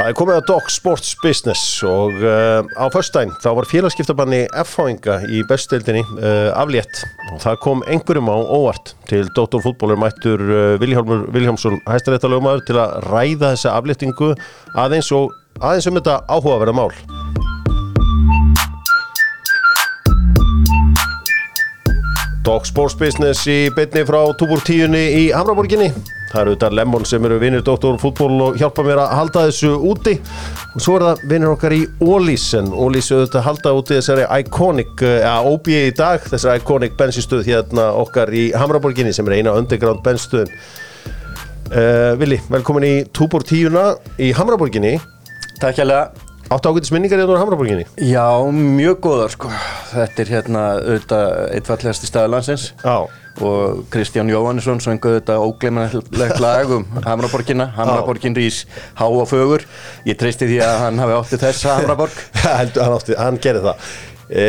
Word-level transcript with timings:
Það 0.00 0.06
er 0.08 0.14
komið 0.16 0.36
að 0.38 0.44
Doc 0.48 0.68
Sports 0.72 1.08
Business 1.20 1.62
og 1.84 2.22
uh, 2.24 2.64
á 2.64 2.88
förstæn 2.88 3.34
þá 3.44 3.50
var 3.58 3.68
félagskiptabanni 3.68 4.38
F-háinga 4.62 5.18
í 5.28 5.42
bestdeildinni 5.44 6.00
uh, 6.14 6.48
aflétt 6.56 7.02
og 7.34 7.36
það 7.44 7.60
kom 7.66 7.84
einhverjum 7.84 8.32
á 8.32 8.40
óvart 8.40 8.94
til 9.12 9.28
Dóttorfútbólur 9.36 10.00
mættur 10.00 10.40
uh, 10.40 10.80
Vilhjálmur 10.80 11.28
Vilhjámsson 11.36 11.82
hæstaréttalögumæður 11.84 12.64
til 12.70 12.80
að 12.80 12.96
ræða 13.10 13.52
þessa 13.52 13.76
afléttingu 13.76 14.32
aðeins 14.72 15.12
og 15.12 15.36
aðeins 15.60 15.92
um 15.92 16.00
þetta 16.00 16.22
áhugaverða 16.32 16.80
mál. 16.80 17.19
Dog 22.40 22.64
Sports 22.64 22.94
Business 22.96 23.44
í 23.50 23.68
beinni 23.76 24.00
frá 24.08 24.22
Túbúr 24.38 24.62
tíunni 24.64 25.02
í 25.12 25.24
Hamraborginni. 25.34 25.90
Það 26.30 26.40
eru 26.40 26.52
þetta 26.54 26.68
Lemon 26.78 27.04
sem 27.08 27.24
eru 27.26 27.36
vinnir 27.42 27.64
Dr. 27.66 27.98
Fútból 28.00 28.30
og 28.46 28.56
hjálpa 28.56 28.84
mér 28.86 29.02
að 29.02 29.12
halda 29.18 29.42
þessu 29.48 29.72
úti. 29.90 30.14
Og 30.72 30.84
svo 30.84 30.94
er 30.96 31.04
það 31.08 31.24
vinnir 31.32 31.50
okkar 31.50 31.74
í 31.76 31.80
Ólís, 32.00 32.46
en 32.56 32.70
Ólís 32.70 33.10
auðvitað 33.10 33.44
halda 33.48 33.74
úti 33.76 33.98
þessari 33.98 34.24
Iconic, 34.38 34.94
eða 35.02 35.34
uh, 35.42 35.50
OB 35.50 35.68
í 35.74 35.82
dag, 35.98 36.24
þessari 36.30 36.62
Iconic 36.62 36.96
bensinstöð 37.00 37.44
hérna 37.50 37.90
okkar 38.00 38.32
í 38.32 38.46
Hamraborginni 38.56 39.12
sem 39.16 39.28
er 39.28 39.40
eina 39.40 39.58
underground 39.58 40.00
bensinstöðin. 40.06 40.56
Uh, 41.70 42.16
Vili, 42.22 42.40
velkomin 42.48 42.88
í 42.88 42.96
Túbúr 43.12 43.44
tíuna 43.44 43.90
í 44.22 44.32
Hamraborginni. 44.38 44.96
Takk 45.60 45.82
hjá 45.82 45.88
Áttu 46.50 46.66
ágætis 46.66 46.90
minningar 46.90 47.20
hérna 47.20 47.36
á 47.38 47.42
Hamraborginni? 47.44 47.84
Já, 48.02 48.26
mjög 48.50 48.96
góðar 49.04 49.30
sko. 49.30 49.50
Þetta 49.92 50.22
er 50.24 50.30
hérna 50.34 50.62
auðvitað 50.80 51.26
eitt 51.54 51.68
fallegasti 51.70 52.08
staður 52.08 52.32
landsins 52.32 52.64
Já. 52.82 52.94
og 53.38 53.84
Kristján 53.94 54.32
Jóhannesson 54.32 54.80
svengu 54.82 55.12
auðvitað 55.12 55.44
ógleimanlegt 55.44 56.40
lag 56.42 56.72
um 56.74 56.88
Hamraborginna. 57.04 57.68
Hamraborgin 57.76 58.34
rís 58.34 58.64
há 58.98 59.04
og 59.06 59.28
fögur. 59.30 59.62
Ég 60.02 60.18
treysti 60.18 60.48
því 60.50 60.58
að 60.66 60.74
hann 60.82 60.98
hafi 60.98 61.14
áttið 61.20 61.44
þessa 61.44 61.76
Hamraborg. 61.76 62.16
Heldur, 62.42 62.82
hann, 62.82 62.96
átti, 62.96 63.14
hann 63.20 63.38
gerði 63.44 63.62
það. 63.68 63.92
E, 64.26 64.46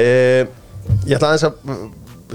ég 1.06 1.14
ætla 1.20 1.30
aðeins 1.36 1.46
að, 1.52 1.76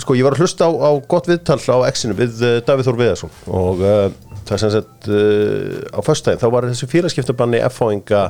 sko, 0.05 0.15
ég 0.15 0.29
var 0.29 0.37
að 0.37 0.45
hlusta 0.45 0.69
á, 0.69 0.73
á 0.79 0.91
gott 1.11 1.27
viðtal 1.27 1.59
á 1.59 1.91
X-inu 1.91 2.15
við 2.21 2.39
uh, 2.45 2.61
Davíð 2.69 2.87
Þór 2.87 3.01
Viðarsson 3.03 3.35
og 3.51 3.83
uh, 3.83 4.07
það 4.47 4.55
er 4.55 4.63
sem 4.63 4.73
sagt 4.77 5.11
uh, 5.11 5.83
á 5.91 6.01
föstæðin, 6.07 6.43
þá 6.45 6.49
var 6.55 6.69
þessi 6.71 6.91
félagskiptabanni 6.95 7.65
F-háinga 7.67 8.23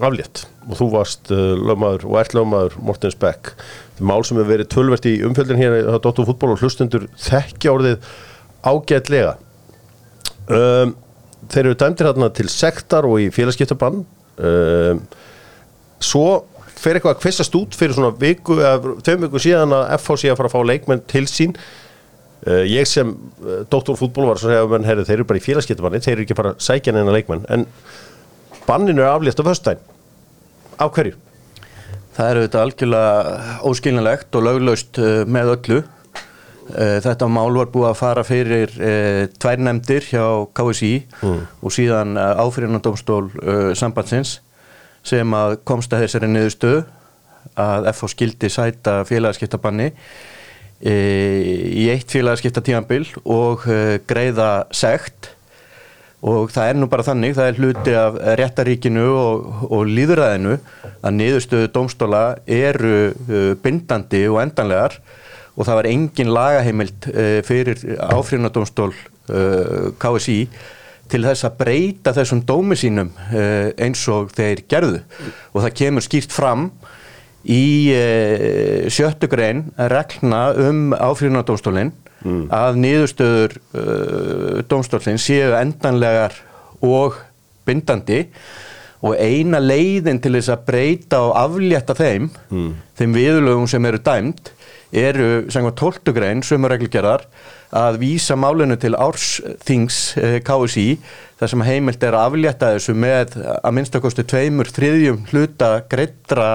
aflétt. 0.00 0.44
Og 0.68 0.78
þú 0.78 0.90
varst 0.94 1.30
uh, 1.34 1.54
lögmaður 1.58 2.06
og 2.08 2.18
ert 2.20 2.36
lögmaður 2.36 2.78
Mortens 2.82 3.18
Beck 3.20 3.54
mál 4.00 4.24
sem 4.26 4.38
hefur 4.38 4.50
verið 4.50 4.70
tölvert 4.72 5.06
í 5.06 5.18
umfjöldin 5.26 5.60
hér 5.60 5.76
á 5.86 5.96
Dóttu 6.02 6.24
fútból 6.26 6.54
og 6.54 6.62
hlustundur 6.62 7.06
þekkja 7.20 7.74
orðið 7.74 8.08
ágætlega. 8.64 9.36
Um, 10.48 10.96
þeir 11.52 11.66
eru 11.66 11.78
dæmdir 11.78 12.08
hérna 12.08 12.30
til 12.34 12.48
sektar 12.52 13.06
og 13.08 13.20
í 13.22 13.30
félagskiptabann. 13.34 14.02
Um, 14.34 15.04
svo 16.02 16.26
fer 16.74 16.98
eitthvað 16.98 17.14
að 17.14 17.22
kvistast 17.22 17.54
út 17.56 17.76
fyrir 17.78 17.94
svona 17.96 18.12
viku 18.18 18.58
tveim 19.06 19.22
viku 19.24 19.40
síðan 19.40 19.72
að 19.72 19.94
FH 20.00 20.20
sé 20.20 20.32
að 20.32 20.40
fara 20.40 20.50
að 20.50 20.56
fá 20.56 20.70
leikmenn 20.72 21.04
til 21.10 21.24
sín. 21.30 21.54
Uh, 22.44 22.64
ég 22.68 22.88
sem 22.88 23.14
uh, 23.14 23.62
Dóttur 23.70 23.98
fútból 24.00 24.26
var 24.28 24.40
að 24.40 24.48
segja 24.48 24.64
að 24.66 25.06
þeir 25.06 25.18
eru 25.20 25.28
bara 25.28 25.40
í 25.40 25.44
félagskiptabanni 25.44 26.02
þeir 26.04 26.16
eru 26.16 26.26
ekki 26.26 26.40
bara 26.40 26.56
sækjan 26.60 26.98
en 27.00 27.12
að 27.12 27.20
leikmenn. 27.20 27.46
En 27.52 27.68
banninu 28.66 29.02
er 29.02 29.12
aflétt 29.12 29.40
á 29.40 29.44
föstudaginn 29.44 29.92
af 30.80 30.94
hverju? 30.94 31.18
Það 32.14 32.30
eru 32.30 32.44
þetta 32.44 32.62
algjörlega 32.62 33.58
óskilinlegt 33.66 34.38
og 34.38 34.46
löglaust 34.46 34.98
eh, 35.02 35.22
með 35.26 35.52
öllu 35.56 35.78
eh, 35.80 36.98
þetta 37.04 37.28
mál 37.30 37.56
var 37.56 37.70
búið 37.74 37.88
að 37.90 38.00
fara 38.00 38.26
fyrir 38.26 38.74
eh, 38.78 39.22
tvær 39.34 39.62
nefndir 39.66 40.06
hjá 40.12 40.26
KSI 40.54 40.92
mm. 41.20 41.40
og 41.60 41.74
síðan 41.74 42.18
áfyrirnandómstól 42.18 43.26
sambandsins 43.78 44.38
sem 45.04 45.34
að 45.36 45.58
komst 45.68 45.92
að 45.92 46.06
þessari 46.06 46.30
niðurstöð 46.30 46.84
að 47.60 47.90
FH 47.92 48.14
skildi 48.14 48.48
sæta 48.50 49.02
félagaskiptabanni 49.06 49.90
í 50.84 51.84
eitt 51.92 52.10
félagaskiptatímanbill 52.12 53.04
og 53.30 53.62
greiða 54.08 54.48
segt 54.74 55.33
og 56.24 56.52
það 56.52 56.70
er 56.70 56.78
nú 56.78 56.88
bara 56.88 57.04
þannig, 57.04 57.34
það 57.36 57.48
er 57.50 57.58
hluti 57.60 57.96
af 58.00 58.14
réttaríkinu 58.40 59.04
og, 59.12 59.48
og 59.68 59.90
líðræðinu 59.90 60.54
að 61.04 61.16
niðurstöðu 61.18 61.70
dómstóla 61.74 62.22
eru 62.48 62.94
uh, 63.12 63.50
bindandi 63.60 64.22
og 64.30 64.40
endanlegar 64.44 64.96
og 65.54 65.68
það 65.68 65.78
var 65.80 65.90
engin 65.90 66.32
lagaheimild 66.32 67.10
uh, 67.12 67.40
fyrir 67.44 67.84
áfrínadómstól 68.08 68.94
uh, 68.94 69.92
KSI 70.00 70.38
til 71.12 71.20
þess 71.26 71.44
að 71.44 71.58
breyta 71.60 72.14
þessum 72.16 72.40
dómi 72.48 72.78
sínum 72.80 73.10
eins 73.28 74.00
og 74.08 74.30
þeir 74.32 74.62
gerðu. 74.72 75.02
Og 75.52 75.60
það 75.60 75.74
kemur 75.76 76.04
skýrt 76.06 76.32
fram 76.32 76.70
í 77.44 77.64
uh, 77.92 78.86
sjöttu 78.92 79.28
grein 79.30 79.66
rekna 79.76 80.46
um 80.56 80.94
áfrínadómstólinn 80.96 81.92
mm. 82.24 82.44
að 82.54 82.80
niðurstöður 82.84 83.56
uh, 83.60 84.62
domstólinn 84.70 85.20
séu 85.20 85.52
endanlegar 85.58 86.36
og 86.84 87.18
bindandi 87.68 88.24
og 89.04 89.18
eina 89.20 89.60
leiðin 89.60 90.20
til 90.24 90.32
þess 90.38 90.52
að 90.54 90.66
breyta 90.68 91.20
og 91.26 91.34
aflétta 91.36 91.96
þeim 91.96 92.30
mm. 92.48 92.70
þeim 92.96 93.16
viðlögum 93.18 93.68
sem 93.68 93.90
eru 93.90 94.00
dæmt 94.04 94.54
eru 94.94 95.50
sem 95.50 95.66
var 95.66 95.74
tóltugrein 95.76 96.42
sömur 96.46 96.72
reglgerðar 96.72 97.26
að 97.74 97.98
vísa 98.04 98.36
málinu 98.38 98.76
til 98.78 98.94
ársþings 98.94 99.98
eh, 100.20 100.36
KSI 100.46 100.86
þar 101.40 101.50
sem 101.50 101.64
heimilt 101.66 102.04
er 102.06 102.14
að 102.14 102.28
aflétta 102.28 102.70
þessu 102.76 102.94
með 102.94 103.34
að 103.42 103.74
minnstakosti 103.74 104.24
tveimur 104.30 104.70
þriðjum 104.70 105.24
hluta 105.32 105.72
greitra 105.90 106.48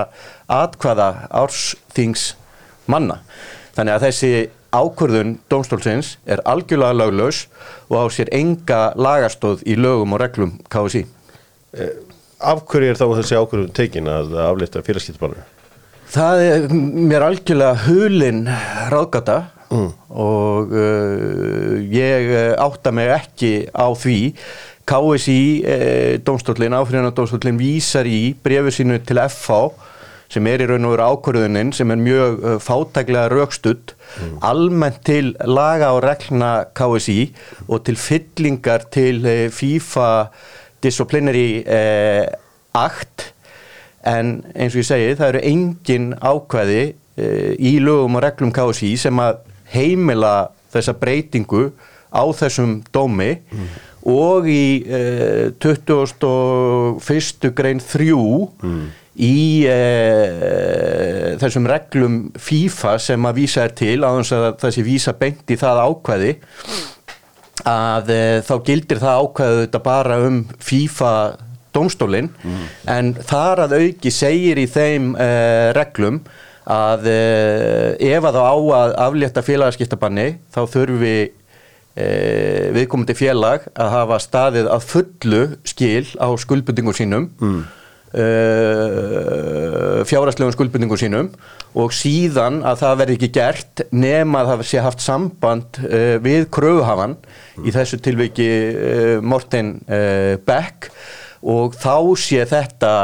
atkvaða 0.50 1.10
ársþings 1.30 2.34
manna. 2.90 3.22
Þannig 3.78 3.96
að 3.96 4.06
þessi 4.08 4.32
ákvörðun 4.70 5.38
dómstólsins 5.50 6.16
er 6.30 6.42
algjörlega 6.50 6.98
löglaus 6.98 7.46
og 7.90 7.96
á 8.02 8.06
sér 8.14 8.30
enga 8.36 8.82
lagastóð 9.00 9.64
í 9.66 9.78
lögum 9.80 10.14
og 10.14 10.22
reglum 10.22 10.58
KSI. 10.70 11.06
Eh, 11.74 11.94
af 12.40 12.66
hverju 12.70 12.92
er 12.92 13.00
þá 13.00 13.08
þessi 13.20 13.40
ákvörðun 13.40 13.78
tekin 13.78 14.10
að 14.10 14.36
aflita 14.46 14.84
félagskiptabannu? 14.86 15.46
Það 16.10 16.44
er 16.46 16.68
mér 16.74 17.26
algjörlega 17.28 17.86
hulin 17.86 18.44
ráðgata 18.90 19.40
mm. 19.70 19.90
og 20.10 20.74
uh, 20.74 21.76
ég 21.94 22.34
átta 22.58 22.94
mig 22.96 23.14
ekki 23.14 23.54
á 23.70 23.88
því. 23.94 24.20
KSI, 24.90 25.42
eh, 25.70 26.14
dómstólinn, 26.26 26.74
áfriðan 26.74 27.14
dómstólinn 27.14 27.60
vísar 27.62 28.08
í 28.10 28.34
brefu 28.42 28.74
sínu 28.74 28.98
til 29.06 29.20
FH 29.22 29.60
sem 30.30 30.48
er 30.50 30.62
í 30.62 30.68
raun 30.70 30.86
og 30.86 30.94
veru 30.94 31.08
ákvörðuninn 31.16 31.72
sem 31.74 31.90
er 31.94 32.02
mjög 32.02 32.44
uh, 32.44 32.58
fátæklega 32.62 33.32
raukstudd 33.34 33.96
mm. 33.96 34.38
almennt 34.46 35.02
til 35.08 35.34
laga 35.50 35.92
og 35.96 36.04
reglna 36.06 36.52
KSI 36.78 37.20
og 37.68 37.84
til 37.88 37.98
fyllingar 37.98 38.86
til 38.94 39.26
uh, 39.26 39.48
FIFA 39.54 40.10
Disciplinary 40.84 41.64
uh, 41.66 42.26
Act 42.78 43.32
en 44.08 44.40
eins 44.54 44.76
og 44.76 44.84
ég 44.84 44.88
segi 44.88 45.18
það 45.18 45.34
eru 45.34 45.44
engin 45.50 46.10
ákveði 46.22 46.84
uh, 46.94 47.52
í 47.58 47.76
lögum 47.82 48.20
og 48.20 48.26
reglum 48.28 48.54
KSI 48.54 48.94
sem 49.02 49.26
að 49.26 49.42
heimila 49.74 50.52
þessa 50.70 50.94
breytingu 50.98 51.72
á 52.14 52.24
þessum 52.38 52.80
dómi 52.94 53.36
mm. 53.50 53.68
og 54.10 54.46
í 54.50 54.82
21. 55.62 56.26
Uh, 56.26 57.52
grein 57.58 57.82
3 57.82 58.14
mm 58.14 58.90
í 59.20 59.68
e, 59.68 59.76
þessum 61.42 61.68
reglum 61.68 62.18
FIFA 62.40 62.96
sem 63.04 63.28
að 63.28 63.42
vísa 63.42 63.66
er 63.68 63.76
til 63.76 63.98
að 64.08 64.22
þessi 64.62 64.86
vísa 64.86 65.14
beint 65.20 65.52
í 65.52 65.58
það 65.60 65.82
ákveði 65.84 66.34
að 67.68 68.12
e, 68.16 68.22
þá 68.48 68.54
gildir 68.70 69.02
það 69.02 69.24
ákveðu 69.26 69.64
þetta 69.66 69.82
bara 69.84 70.20
um 70.24 70.44
FIFA 70.64 71.14
domstólinn 71.76 72.30
mm. 72.32 72.62
en 72.96 73.10
þar 73.20 73.66
að 73.66 73.76
auki 73.82 74.14
segir 74.14 74.62
í 74.62 74.70
þeim 74.72 75.12
e, 75.20 75.28
reglum 75.76 76.22
að 76.70 77.08
ef 77.10 78.26
að 78.30 78.36
þá 78.38 78.44
á 78.46 78.58
að 78.78 78.92
aflétta 79.08 79.42
félagaskiptabanni 79.42 80.26
þá 80.54 80.60
þurfum 80.70 81.00
við 81.02 81.32
viðkomandi 82.76 83.16
félag 83.18 83.66
að 83.74 83.90
hafa 83.96 84.20
staðið 84.22 84.70
að 84.70 84.86
fullu 84.86 85.40
skil 85.68 86.06
á 86.22 86.30
skuldbundingum 86.38 86.96
sínum. 86.96 87.26
Mm 87.42 87.64
Uh, 88.10 90.00
fjárhastlegum 90.10 90.50
skuldbundingum 90.56 90.98
sínum 90.98 91.28
og 91.78 91.92
síðan 91.94 92.64
að 92.66 92.80
það 92.82 92.96
verði 93.04 93.18
ekki 93.20 93.28
gert 93.36 93.84
nema 93.94 94.40
að 94.42 94.50
það 94.50 94.64
sé 94.66 94.82
haft 94.82 95.04
samband 95.06 95.78
uh, 95.84 96.16
við 96.18 96.48
kröfuhafan 96.50 97.14
mm. 97.20 97.68
í 97.70 97.74
þessu 97.76 98.00
tilviki 98.02 98.48
uh, 98.50 99.22
Morten 99.22 99.76
Beck 100.48 100.90
og 101.46 101.78
þá 101.78 102.18
sé 102.18 102.50
þetta 102.50 102.96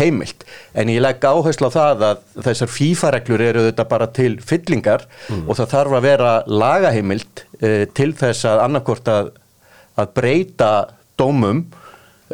heimilt 0.00 0.48
en 0.72 0.88
ég 0.94 1.04
legg 1.04 1.20
áherslu 1.20 1.68
á 1.68 1.76
það 1.76 2.08
að 2.08 2.24
þessar 2.48 2.74
FIFA-reglur 2.78 3.46
eru 3.50 3.68
þetta 3.68 3.88
bara 3.92 4.08
til 4.16 4.32
fyllingar 4.40 5.04
mm. 5.28 5.44
og 5.44 5.60
það 5.60 5.72
þarf 5.76 6.00
að 6.00 6.08
vera 6.08 6.34
lagaheimilt 6.48 7.46
til 7.92 8.12
þess 8.16 8.48
að 8.48 8.64
annarkort 8.64 9.12
að, 9.12 9.34
að 10.00 10.16
breyta 10.16 10.74
dómum 11.20 11.66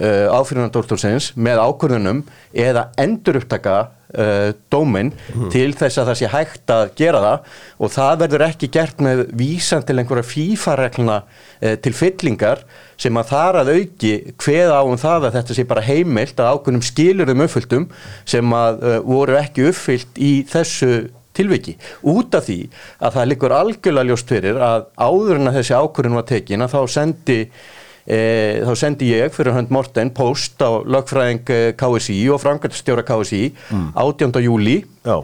uh, 0.00 0.26
áfyrirnandóltúrsins 0.34 1.32
með 1.36 1.62
ákvörðunum 1.62 2.22
eða 2.56 2.88
endur 3.00 3.40
upptaka 3.40 3.76
uh, 4.16 4.50
dóminn 4.72 5.12
til 5.52 5.70
þess 5.76 6.00
að 6.00 6.10
það 6.10 6.18
sé 6.20 6.30
hægt 6.34 6.74
að 6.74 6.84
gera 6.98 7.22
það. 7.24 7.52
Og 7.80 7.94
það 7.94 8.16
verður 8.24 8.46
ekki 8.48 8.70
gert 8.74 9.04
með 9.04 9.24
vísan 9.38 9.86
til 9.86 9.98
einhverja 10.00 10.28
fífaregluna 10.30 11.20
uh, 11.22 11.76
til 11.84 11.94
fyllingar 11.96 12.64
sem 13.00 13.16
að 13.16 13.30
þar 13.30 13.60
að 13.62 13.72
auki 13.76 14.12
hveða 14.40 14.80
á 14.80 14.84
um 14.84 15.00
það 15.00 15.28
að 15.28 15.38
þetta 15.38 15.56
sé 15.56 15.68
bara 15.68 15.86
heimilt 15.86 16.42
að 16.42 16.52
ákvörðum 16.56 16.84
skilurðum 16.90 17.46
uppfylltum 17.46 17.88
sem 18.28 18.58
að 18.60 18.84
uh, 18.84 18.98
voru 19.06 19.40
ekki 19.40 19.70
uppfyllt 19.70 20.20
í 20.20 20.34
þessu 20.50 20.92
tilviki. 21.36 21.76
Út 22.10 22.34
af 22.36 22.48
því 22.48 22.60
að 22.98 23.16
það 23.16 23.28
likur 23.30 23.54
algjörlega 23.54 24.10
ljóst 24.10 24.32
fyrir 24.32 24.58
að 24.64 24.88
áður 24.98 25.38
en 25.38 25.50
að 25.50 25.60
þessi 25.60 25.76
ákvörðun 25.78 26.18
var 26.18 26.26
tekin 26.28 26.66
að 26.66 26.74
þá 26.74 26.80
sendi 26.96 27.38
e, 28.10 28.20
þá 28.66 28.72
sendi 28.78 29.10
ég 29.12 29.34
fyrir 29.34 29.54
hönd 29.54 29.70
Morten 29.74 30.10
post 30.14 30.60
á 30.62 30.82
lögfræðing 30.82 31.52
eh, 31.54 31.66
KSI 31.78 32.18
og 32.34 32.40
frangatstjóra 32.42 33.04
KSI 33.06 33.44
mm. 33.52 33.92
18. 33.94 34.40
júli 34.44 34.80
Já. 35.06 35.20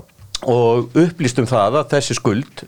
og 0.46 0.94
upplýstum 0.94 1.48
það 1.50 1.80
að 1.82 1.90
þessi 1.96 2.18
skuld 2.20 2.66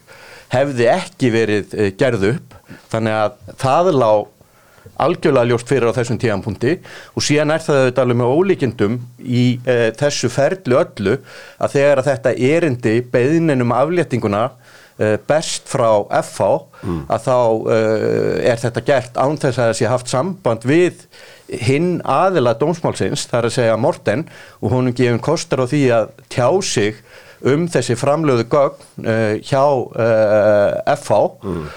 hefði 0.53 0.91
ekki 0.91 1.31
verið 1.35 1.77
eh, 1.77 1.93
gerð 1.99 2.33
upp 2.33 2.59
þannig 2.91 3.21
að 3.23 3.55
það 3.61 3.95
lág 3.97 4.35
algjörlega 4.99 5.53
ljóst 5.53 5.69
fyrir 5.71 5.93
á 5.93 5.97
þessum 5.97 6.19
tíðanpunkti 6.21 6.75
og 7.15 7.25
síðan 7.25 7.55
er 7.55 7.63
það 7.63 7.81
auðvitað 7.83 8.03
alveg 8.05 8.19
með 8.19 8.33
ólíkindum 8.35 8.97
í 9.23 9.45
e, 9.63 9.77
þessu 9.99 10.31
ferlu 10.33 10.79
öllu 10.81 11.15
að 11.59 11.75
þegar 11.77 12.03
að 12.03 12.09
þetta 12.09 12.33
erindi 12.51 12.95
beðinum 13.13 13.75
afléttinguna 13.77 14.43
e, 14.49 14.68
berst 14.99 15.69
frá 15.71 16.03
FH 16.11 16.47
að 17.07 17.27
þá 17.27 17.37
e, 17.71 17.79
er 18.51 18.59
þetta 18.59 18.83
gert 18.87 19.19
án 19.19 19.39
þess 19.39 19.61
að 19.61 19.71
þessi 19.71 19.91
haft 19.93 20.11
samband 20.11 20.67
við 20.67 21.05
hinn 21.49 22.01
aðila 22.03 22.57
dómsmálsins, 22.59 23.29
það 23.31 23.39
er 23.39 23.49
að 23.49 23.55
segja 23.55 23.79
Morten 23.81 24.27
og 24.59 24.75
hún 24.75 24.91
er 24.91 24.97
gefin 24.99 25.23
kostar 25.23 25.63
á 25.63 25.71
því 25.71 25.83
að 25.95 26.11
tjá 26.35 26.49
sig 26.67 26.99
um 27.47 27.69
þessi 27.71 27.95
framlöðu 27.99 28.49
gögn 28.51 29.07
uh, 29.07 29.39
hjá 29.47 29.63
FH 30.99 31.21
mm. 31.47 31.69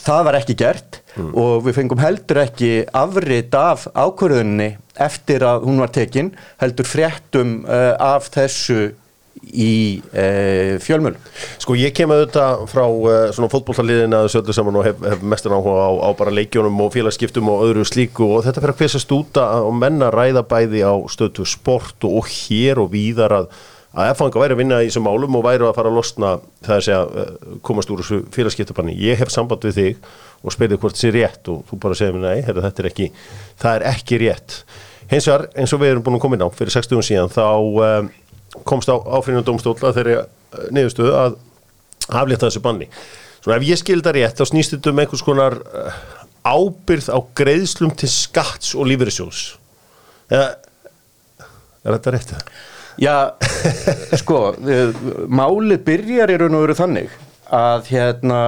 það 0.00 0.20
var 0.24 0.38
ekki 0.38 0.54
gert 0.56 1.02
og 1.20 1.66
við 1.66 1.76
fengum 1.76 2.00
heldur 2.00 2.40
ekki 2.46 2.70
afrit 2.96 3.52
af 3.52 3.84
ákvörðunni 3.92 4.70
eftir 5.04 5.44
að 5.44 5.66
hún 5.68 5.82
var 5.84 5.92
tekin 5.92 6.32
heldur 6.62 6.88
fréttum 6.88 7.58
af 7.68 8.30
þessu 8.32 8.94
í 9.52 9.74
e, 10.12 10.26
fjölmjöl 10.84 11.14
Sko 11.62 11.76
ég 11.78 11.94
kem 11.96 12.12
auðvitað 12.14 12.64
frá 12.70 12.84
uh, 12.86 13.12
svona 13.34 13.50
fótbollaliðin 13.52 14.16
að 14.16 14.30
söldu 14.34 14.56
saman 14.56 14.80
og 14.80 14.88
hef, 14.88 15.04
hef 15.04 15.22
mestur 15.34 15.56
áhuga 15.56 15.86
á, 15.88 15.92
á 16.04 16.08
bara 16.18 16.34
leikjónum 16.34 16.82
og 16.84 16.92
félagskiptum 16.94 17.52
og 17.52 17.66
öðru 17.68 17.86
slíku 17.88 18.26
og 18.36 18.44
þetta 18.46 18.64
fyrir 18.64 18.76
að 18.76 18.82
hvesast 18.82 19.14
út 19.16 19.40
að 19.42 19.70
menna 19.78 20.10
ræða 20.14 20.44
bæði 20.48 20.84
á 20.86 20.94
stötu 21.12 21.46
sport 21.48 22.06
og, 22.06 22.20
og 22.22 22.34
hér 22.34 22.82
og 22.82 22.92
víðar 22.94 23.38
að 23.42 23.54
að 23.94 24.10
F-fanga 24.10 24.40
væri 24.42 24.54
að 24.56 24.58
vinna 24.58 24.78
í 24.82 24.88
þessum 24.88 25.04
málum 25.06 25.36
og 25.38 25.44
væri 25.46 25.66
að 25.68 25.76
fara 25.76 25.90
að 25.90 25.98
losna 26.00 26.30
það 26.66 26.76
er 26.76 26.86
segja 26.86 27.26
komast 27.66 27.92
úr 27.94 28.02
þessu 28.02 28.16
félagskiptabanni. 28.34 28.96
Ég 28.98 29.20
hef 29.20 29.30
samband 29.30 29.66
við 29.68 29.78
þig 29.78 30.08
og 30.42 30.54
spyrði 30.54 30.78
hvort 30.82 30.98
það 30.98 31.04
sé 31.04 31.12
rétt 31.14 31.50
og 31.52 31.62
þú 31.68 31.78
bara 31.84 31.98
segir 31.98 32.16
mér 32.16 32.24
nei, 32.26 32.42
herra, 32.42 32.64
þetta 32.66 32.82
er 32.82 32.90
ekki 32.90 33.08
það 33.62 33.76
er 33.76 33.86
ekki 33.92 34.20
rétt. 34.24 34.56
Hins 35.12 35.28
vegar 35.28 35.46
eins 35.60 35.74
og 35.76 35.82
við 35.82 35.92
erum 35.92 36.04
búin 36.06 36.18
að 36.18 36.24
koma 36.24 36.38
inn 36.38 36.46
á 36.46 36.50
fyrir 36.58 36.74
60 36.74 37.06
síðan 37.06 37.32
þá 37.32 37.46
um, 37.54 38.10
komst 38.62 38.90
á 38.90 38.96
áfrýnum 38.96 39.44
domstóla 39.46 39.92
þegar 39.96 40.28
niðurstöðu 40.74 41.14
að 41.18 41.38
aflétta 42.08 42.48
þessu 42.48 42.62
banni. 42.64 42.88
Svona 43.42 43.58
ef 43.58 43.66
ég 43.68 43.80
skilda 43.80 44.12
rétt 44.14 44.38
þá 44.38 44.46
snýst 44.48 44.76
þetta 44.76 44.92
um 44.92 45.00
einhvers 45.02 45.24
konar 45.24 45.58
ábyrð 46.44 47.10
á 47.10 47.18
greiðslum 47.36 47.94
til 47.98 48.10
skatts 48.12 48.74
og 48.76 48.88
lífeyrissjóðs. 48.90 49.42
Eða, 50.32 50.52
er 51.84 51.96
þetta 51.96 52.14
rétt 52.14 52.32
það? 52.34 52.54
Já, 53.02 53.16
sko, 54.22 54.40
málið 55.26 55.82
byrjar 55.88 56.30
í 56.30 56.38
raun 56.38 56.56
og 56.60 56.66
veru 56.66 56.78
þannig 56.78 57.16
að 57.54 57.90
hérna 57.90 58.40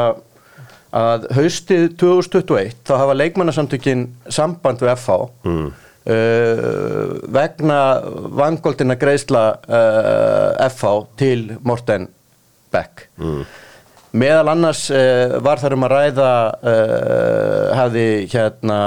að 0.97 1.27
haustið 1.37 1.89
2021 2.01 2.77
þá 2.87 2.93
hafa 3.03 3.17
leikmannasamtökin 3.19 4.07
samband 4.33 4.81
við 4.81 4.95
FH 4.95 5.17
mm. 5.45 5.67
Uh, 6.07 7.17
vegna 7.35 7.99
vangóldina 8.39 8.95
greiðsla 8.95 9.41
uh, 9.59 10.69
FH 10.69 10.93
til 11.19 11.41
Morten 11.67 12.05
Beck 12.71 13.09
mm. 13.19 13.41
meðal 14.15 14.53
annars 14.53 14.85
uh, 14.95 15.35
var 15.43 15.59
þar 15.59 15.75
um 15.75 15.87
að 15.89 15.95
ræða 15.97 16.29
hefði 17.81 18.07
hérna 18.31 18.79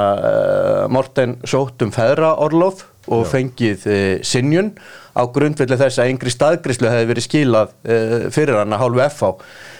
Morten 0.95 1.36
sótt 1.44 1.83
um 1.83 1.92
feðraorlof 1.92 2.86
og 3.12 3.25
Já. 3.25 3.31
fengið 3.33 3.83
sinjun 4.24 4.72
á 5.12 5.27
grundvelli 5.27 5.75
þess 5.75 6.00
að 6.00 6.13
yngri 6.13 6.31
staðgríslu 6.31 6.88
hefði 6.88 7.12
verið 7.12 7.27
skilað 7.27 7.75
fyrir 8.31 8.62
hann 8.62 8.80
að 8.80 8.86
hálfu 8.86 9.04
FH 9.10 9.33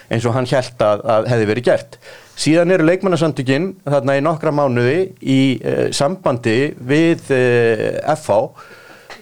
eins 0.10 0.26
og 0.26 0.36
hann 0.36 0.50
held 0.50 0.84
að, 0.84 1.06
að 1.16 1.30
hefði 1.34 1.50
verið 1.54 1.70
gert 1.70 2.02
Síðan 2.40 2.72
eru 2.72 2.86
leikmannasanduginn 2.88 3.74
þarna 3.84 4.16
í 4.16 4.24
nokkra 4.24 4.52
mánuði 4.56 5.00
í 5.20 5.40
uh, 5.60 5.88
sambandi 5.96 6.72
við 6.88 7.34
uh, 7.36 7.40
eh, 7.40 8.14
FH 8.14 8.38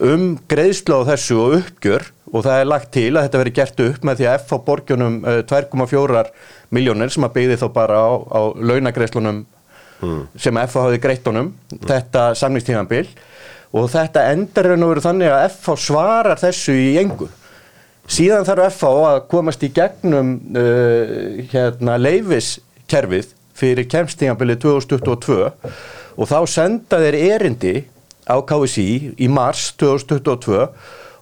um 0.06 0.28
greiðslu 0.46 1.00
á 1.02 1.08
þessu 1.08 1.40
og 1.42 1.56
uppgjör 1.58 2.06
og 2.28 2.44
það 2.46 2.60
er 2.60 2.70
lagt 2.70 2.92
til 2.94 3.10
að 3.16 3.26
þetta 3.26 3.42
veri 3.42 3.54
gert 3.58 3.82
upp 3.88 4.06
með 4.06 4.20
því 4.20 4.28
að 4.30 4.38
FH 4.44 4.60
borgjunum 4.68 5.18
uh, 5.26 5.40
2,4 5.50 6.24
miljónir 6.78 7.14
sem 7.16 7.26
að 7.26 7.34
byggði 7.40 7.58
þá 7.64 7.68
bara 7.80 8.04
á, 8.06 8.12
á 8.22 8.42
launagreiðslunum 8.54 9.42
mm. 9.42 10.22
sem 10.38 10.62
FH 10.68 10.86
hafi 10.86 11.02
greitt 11.02 11.26
honum, 11.32 11.50
mm. 11.72 11.82
þetta 11.90 12.30
samningstímanbill 12.38 13.08
og 13.74 13.90
þetta 13.96 14.30
endar 14.36 14.70
raun 14.70 14.86
og 14.86 14.94
veru 14.94 15.08
þannig 15.08 15.34
að 15.34 15.48
FH 15.56 15.80
svarar 15.88 16.44
þessu 16.44 16.78
í 16.78 16.92
engu. 17.02 17.32
Síðan 18.08 18.46
þarf 18.48 18.70
FH 18.72 18.92
að 19.10 19.18
komast 19.32 19.64
í 19.68 19.72
gegnum 19.76 20.38
hérna, 21.52 21.98
leifis 22.00 22.58
kerfið 22.88 23.34
fyrir 23.58 23.88
kemstíðanbilið 23.92 24.62
2022 24.64 25.50
og 26.18 26.30
þá 26.30 26.38
senda 26.50 27.02
þeir 27.04 27.18
erindi 27.34 27.76
á 28.28 28.38
KSI 28.44 28.88
í 29.20 29.28
mars 29.32 29.72
2022 29.80 30.64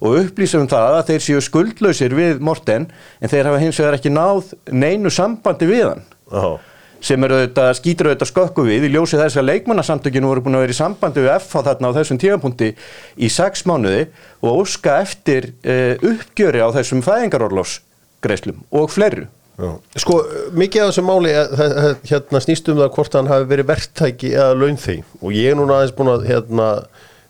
og 0.06 0.20
upplýsum 0.20 0.68
það 0.70 0.98
að 1.00 1.10
þeir 1.10 1.26
séu 1.26 1.42
skuldlausir 1.44 2.16
við 2.18 2.42
Morten 2.44 2.88
en 3.20 3.32
þeir 3.32 3.50
hafa 3.50 3.62
hins 3.64 3.80
vegar 3.80 3.98
ekki 3.98 4.14
náð 4.14 4.54
neinu 4.74 5.12
sambandi 5.14 5.70
við 5.70 5.86
hann 5.90 6.04
oh. 6.32 6.58
Sem 7.06 7.26
er 7.26 7.36
auðvitað, 7.36 7.72
skýtur 7.80 8.10
auðvitað 8.10 8.32
skökku 8.32 8.66
við 8.66 8.88
í 8.88 8.92
ljósi 8.96 9.20
þess 9.20 9.40
að 9.40 9.50
leikmannasandökinu 9.52 10.32
voru 10.32 10.46
búin 10.46 10.58
að 10.58 10.66
vera 10.66 10.76
í 10.76 10.80
sambandi 10.80 11.24
við 11.26 11.34
FH 11.38 11.64
þarna 11.70 11.92
á 11.94 11.98
þessum 12.00 12.22
tíðanpunkti 12.24 12.70
í 13.16 13.32
sex 13.34 13.66
mánuði 13.70 14.08
og 14.42 14.64
óska 14.64 15.00
eftir 15.04 15.52
uh, 15.62 15.94
uppgjöri 16.14 16.64
á 16.66 16.70
þessum 16.76 17.06
fæðingarorlofsgreislum 17.06 18.64
og 18.74 18.94
fleru 18.94 19.28
Já. 19.56 19.70
Sko, 20.04 20.18
mikið 20.52 20.84
af 20.84 20.90
þessu 20.90 21.02
máli 21.08 21.32
eh, 21.32 21.84
hérna 22.10 22.42
snýst 22.44 22.68
um 22.74 22.80
það 22.82 22.90
hvort 22.98 23.14
hann 23.16 23.30
hafi 23.32 23.46
verið 23.48 23.70
verktæki 23.70 24.34
eða 24.34 24.58
launþegi 24.60 25.04
og 25.22 25.32
ég 25.32 25.54
er 25.54 25.56
núna 25.56 25.78
aðeins 25.78 25.94
búin 25.96 26.12
að 26.12 26.26
hérna 26.28 26.66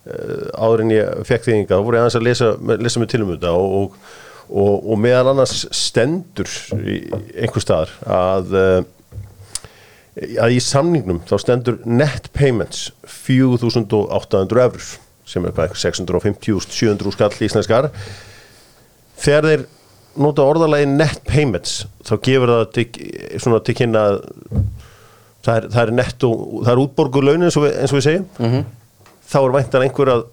eh, 0.09 0.47
áður 0.57 0.81
en 0.87 0.93
ég 0.95 1.19
fekk 1.29 1.45
því 1.45 1.57
ynga, 1.59 1.77
þá 1.77 1.83
voru 1.85 1.99
ég 1.99 2.05
aðeins 2.07 2.17
að 2.17 2.25
lesa, 2.25 2.49
lesa 2.81 3.03
mig 3.03 3.11
til 3.13 3.21
um 3.21 3.29
þetta 3.35 3.51
og, 3.53 3.99
og, 4.49 4.73
og 4.73 4.99
meðan 5.03 5.35
annars 5.35 5.67
stendur 5.69 6.49
einhver 6.73 7.61
staðar 7.67 7.93
að 8.17 8.57
að 10.15 10.55
í 10.55 10.59
samningnum 10.63 11.21
þá 11.27 11.35
stendur 11.43 11.79
net 11.85 12.29
payments 12.35 12.89
4.800 13.03 14.63
eurur 14.63 14.85
sem 15.25 15.45
er 15.45 15.55
hvað 15.55 15.73
650-700 15.81 17.15
skall 17.15 17.31
íslenskar 17.47 17.89
þegar 19.19 19.49
þeir 19.49 19.65
nota 20.21 20.45
orðalagi 20.47 20.87
net 20.87 21.23
payments 21.27 21.83
þá 22.07 22.13
gefur 22.23 22.53
það 22.53 22.65
til, 22.77 22.85
svona 23.41 23.59
til 23.65 23.75
kynna 23.75 24.05
það 25.45 25.57
er, 25.57 25.67
það 25.73 25.81
er 25.81 25.93
netto, 25.99 26.29
það 26.61 26.71
er 26.71 26.83
útborguð 26.85 27.27
launin 27.27 27.49
eins 27.49 27.57
og 27.59 27.65
við, 27.67 27.75
eins 27.81 27.93
og 27.93 27.99
við 27.99 28.07
segjum 28.07 28.29
mm 28.37 28.53
-hmm. 28.53 28.63
þá 29.31 29.37
er 29.41 29.55
væntan 29.57 29.85
einhver 29.85 30.13
að 30.13 30.23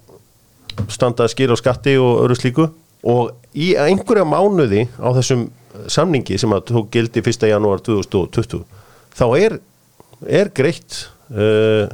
standa 0.89 1.25
að 1.25 1.35
skýra 1.35 1.57
á 1.59 1.61
skatti 1.61 1.97
og 1.99 2.23
öru 2.25 2.39
slíku 2.39 2.69
og 3.03 3.35
í 3.55 3.75
einhverja 3.77 4.25
mánuði 4.25 4.87
á 5.03 5.09
þessum 5.19 5.51
samningi 5.89 6.39
sem 6.39 6.53
að 6.53 6.65
tók 6.71 6.91
gildi 6.93 7.21
1. 7.21 7.49
janúar 7.51 7.81
2020 7.81 8.63
þá 9.17 9.27
er, 9.39 9.59
er 10.29 10.53
greitt 10.55 11.05
uh, 11.35 11.87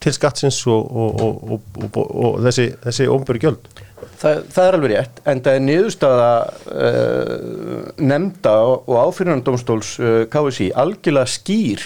til 0.00 0.14
skattsins 0.14 0.60
og, 0.70 0.86
og, 0.92 1.56
og, 1.56 1.96
og 1.96 2.40
þessi, 2.46 2.70
þessi 2.84 3.08
ofnbjörgjöld 3.10 3.70
Það, 4.16 4.42
það 4.52 4.66
er 4.66 4.76
alveg 4.76 4.92
rétt, 4.92 5.20
en 5.28 5.40
það 5.44 5.56
er 5.56 5.62
niðurstaða 5.64 6.30
uh, 6.72 7.86
nefnda 8.00 8.52
og 8.66 8.98
áfyrirnandómstóls 9.02 9.94
uh, 10.00 10.08
eh, 10.08 10.22
KSI 10.32 10.68
algjörlega 10.76 11.32
skýr 11.32 11.84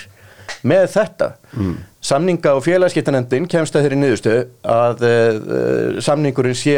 með 0.67 0.87
þetta. 0.95 1.31
Mm. 1.55 1.76
Samninga 2.11 2.55
og 2.59 2.64
félagskiptanemndin 2.67 3.49
kemst 3.50 3.76
að 3.76 3.87
þeirri 3.87 4.00
niðurstöðu 4.00 4.45
að 4.75 5.05
uh, 5.07 5.99
samningurinn 6.02 6.59
sé 6.59 6.76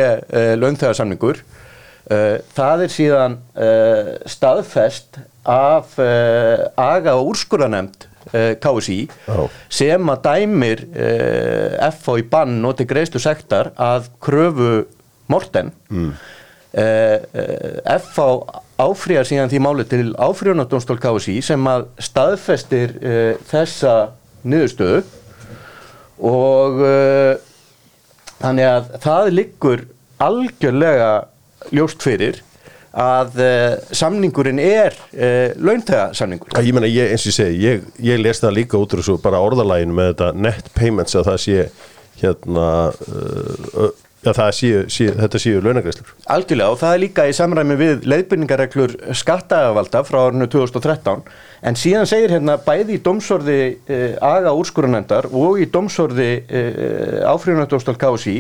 launþegarsamningur. 0.61 1.45
Það 2.53 2.81
er 2.83 2.91
síðan 2.91 3.35
staðfest 4.29 5.21
af 5.49 5.95
aga 6.03 7.15
og 7.15 7.31
úrskurðanemnd 7.31 8.05
uh, 8.05 8.12
KSI 8.33 8.99
Já. 9.09 9.41
sem 9.69 10.13
að 10.13 10.23
dæmir 10.27 10.85
FH 11.91 12.19
í 12.23 12.27
bann 12.33 12.61
og 12.69 12.79
til 12.79 12.89
greiðslu 12.91 13.23
sektar 13.23 13.73
að 13.77 14.09
kröfu 14.23 14.73
Morten 15.33 15.73
mm. 15.93 16.13
FH 16.73 18.29
áfrýjar 18.83 19.29
síðan 19.29 19.53
því 19.53 19.61
máli 19.63 19.85
til 19.89 20.07
áfrýjunardónstól 20.17 21.01
KSI 21.03 21.39
sem 21.45 21.69
að 21.69 21.85
staðfestir 22.01 22.95
þessa 23.51 23.97
niðurstöðu 24.49 25.03
og 26.33 26.81
þannig 28.41 28.71
að 28.71 28.89
það 29.05 29.31
liggur 29.37 29.85
algjörlega 30.23 31.13
ljóst 31.75 32.03
fyrir 32.05 32.41
að 32.93 33.41
uh, 33.41 33.79
samningurinn 33.97 34.61
er 34.61 34.93
uh, 34.93 35.49
launþegasamningur. 35.57 36.53
Ég 36.61 36.77
meina, 36.77 36.91
ég, 36.91 37.13
eins 37.15 37.25
og 37.25 37.33
ég 37.33 37.39
segi, 37.39 37.59
ég, 37.65 37.91
ég 38.05 38.21
les 38.21 38.43
það 38.43 38.57
líka 38.61 38.81
út 38.81 38.93
úr 38.93 39.01
þessu 39.01 39.19
bara 39.23 39.41
orðalæginu 39.43 39.97
með 39.97 40.13
þetta 40.13 40.31
net 40.37 40.73
payments 40.77 41.17
að 41.17 41.29
það 41.31 41.39
sé 41.47 41.63
hérna 42.23 42.67
uh, 42.93 43.87
já, 44.23 44.29
það 44.29 44.51
sé, 44.59 44.73
sé, 44.93 45.07
þetta 45.23 45.41
séu 45.41 45.63
launagreislur. 45.65 46.13
Algjörlega 46.37 46.75
og 46.75 46.83
það 46.83 46.99
er 46.99 47.03
líka 47.07 47.27
í 47.31 47.33
samræmi 47.39 47.79
við 47.81 48.05
leiðbyrningareglur 48.13 48.95
skattavalda 49.23 50.05
frá 50.07 50.21
árinu 50.27 50.51
2013 50.53 51.25
en 51.65 51.81
síðan 51.81 52.11
segir 52.11 52.37
hérna 52.37 52.59
bæði 52.61 52.99
í 52.99 53.03
domsorði 53.03 53.59
aga 54.21 54.53
úrskurunendar 54.59 55.31
og 55.33 55.65
í 55.65 55.67
domsorði 55.73 56.31
áfríðunardóstal 57.33 57.97
KSI 57.99 58.39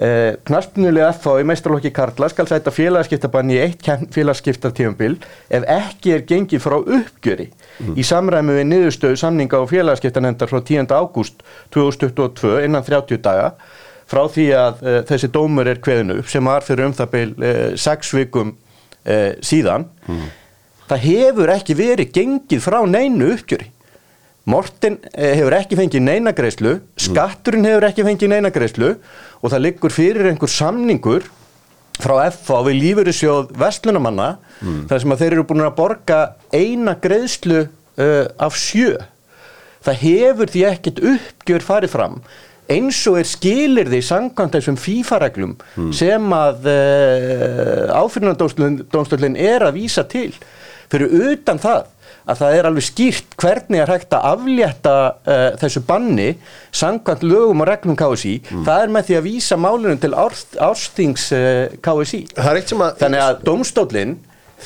Uh, 0.00 0.30
knaspunulega 0.48 1.10
FH 1.12 1.42
í 1.42 1.44
meistarlokki 1.44 1.90
Karla 1.92 2.30
skal 2.32 2.46
sæta 2.48 2.72
félagskiptabann 2.72 3.50
í 3.52 3.58
eitt 3.60 3.84
félagskiptartífumbil 4.14 5.18
ef 5.52 5.66
ekki 5.74 6.14
er 6.14 6.22
gengið 6.24 6.62
frá 6.64 6.78
uppgjöri 6.78 7.50
mm. 7.50 7.98
í 8.00 8.06
samræmi 8.08 8.54
við 8.56 8.64
niðurstöðu 8.70 9.18
samninga 9.20 9.60
og 9.60 9.68
félagskiptanendar 9.68 10.48
frá 10.48 10.62
10. 10.64 10.88
ágúst 10.88 11.44
2022 11.76 12.62
innan 12.64 12.86
30 12.86 13.20
daga 13.26 13.50
frá 14.08 14.22
því 14.32 14.46
að 14.56 14.80
uh, 14.86 14.96
þessi 15.10 15.28
dómur 15.36 15.68
er 15.68 15.82
kveðinu 15.84 16.22
sem 16.32 16.48
var 16.48 16.64
fyrir 16.64 16.88
um 16.88 16.96
það 16.96 17.20
6 17.84 17.84
uh, 17.84 18.16
vikum 18.22 18.56
síðan 19.44 19.84
mm. 20.08 20.24
það 20.88 21.04
hefur 21.10 21.52
ekki 21.58 21.76
verið 21.76 22.16
gengið 22.16 22.64
frá 22.64 22.80
neinu 22.88 23.34
uppgjöri 23.34 23.68
Morten 24.48 24.96
hefur 25.12 25.54
ekki 25.58 25.76
fengið 25.76 26.04
neina 26.06 26.32
greiðslu, 26.36 26.78
skatturinn 26.96 27.66
hefur 27.68 27.86
ekki 27.90 28.06
fengið 28.06 28.32
neina 28.32 28.50
greiðslu 28.54 28.94
og 29.40 29.52
það 29.52 29.64
liggur 29.66 29.92
fyrir 29.92 30.30
einhver 30.30 30.50
samningur 30.52 31.26
frá 32.00 32.16
FA 32.32 32.60
við 32.64 32.78
lífurissjóð 32.80 33.50
vestlunumanna 33.60 34.30
mm. 34.62 34.84
þar 34.88 35.02
sem 35.02 35.14
að 35.14 35.24
þeir 35.24 35.36
eru 35.36 35.46
búin 35.50 35.64
að 35.66 35.76
borga 35.76 36.20
eina 36.56 36.96
greiðslu 37.00 37.66
uh, 37.66 38.26
af 38.40 38.56
sjö. 38.56 38.94
Það 39.84 40.00
hefur 40.04 40.52
því 40.52 40.64
ekkert 40.70 41.02
uppgjör 41.12 41.66
farið 41.66 41.94
fram 41.94 42.22
eins 42.70 43.00
og 43.10 43.18
er 43.18 43.26
skilir 43.26 43.88
því 43.90 44.00
sangkvæmt 44.06 44.56
þessum 44.56 44.76
fífareglum 44.78 45.56
mm. 45.58 45.92
sem 45.96 46.34
að 46.36 46.68
uh, 46.70 47.98
áfyrirnandómstöldin 47.98 49.36
er 49.40 49.66
að 52.26 52.40
það 52.40 52.50
að 52.50 52.50
það 52.50 52.58
er 52.58 52.68
alveg 52.68 52.86
skýrt 52.86 53.36
hvernig 53.40 53.82
er 53.82 53.92
hægt 53.92 54.16
að 54.16 54.26
aflétta 54.30 54.94
uh, 55.10 55.44
þessu 55.60 55.82
banni 55.86 56.28
sangkvæmt 56.76 57.24
lögum 57.26 57.64
og 57.64 57.70
reglum 57.70 57.98
KSI 57.98 58.34
mm. 58.40 58.64
það 58.68 58.84
er 58.84 58.94
með 58.96 59.08
því 59.08 59.18
að 59.18 59.28
vísa 59.28 59.60
málunum 59.60 60.00
til 60.02 60.12
árstings 60.16 61.28
uh, 61.36 61.68
KSI 61.84 62.22
að 62.36 62.62
þannig 63.00 63.24
að 63.24 63.44
domstólinn 63.46 64.18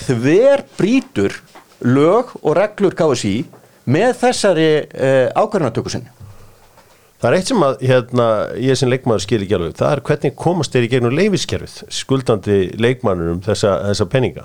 þver 0.05 0.65
brítur 0.79 1.39
lög 1.85 2.35
og 2.43 2.59
reglur 2.59 2.97
KSI 2.99 3.37
með 3.85 4.19
þessari 4.23 4.69
uh, 4.81 5.31
ákvarðanatökusinni 5.37 6.15
Það 7.25 7.31
er 7.31 7.35
eitt 7.39 7.49
sem 7.49 7.63
að 7.65 7.83
hérna, 7.89 8.25
ég 8.61 8.77
sem 8.77 8.91
leikmann 8.91 9.21
skil 9.23 9.39
ekki 9.41 9.55
alveg, 9.57 9.77
það 9.79 9.93
er 9.95 10.01
hvernig 10.05 10.35
komast 10.37 10.75
þeir 10.75 10.85
í 10.85 10.89
gegnum 10.93 11.15
leifiskerfið 11.17 11.95
skuldandi 11.97 12.59
leikmannur 12.77 13.31
um 13.33 13.39
þessa, 13.47 13.79
þessa 13.87 14.07
penninga 14.13 14.45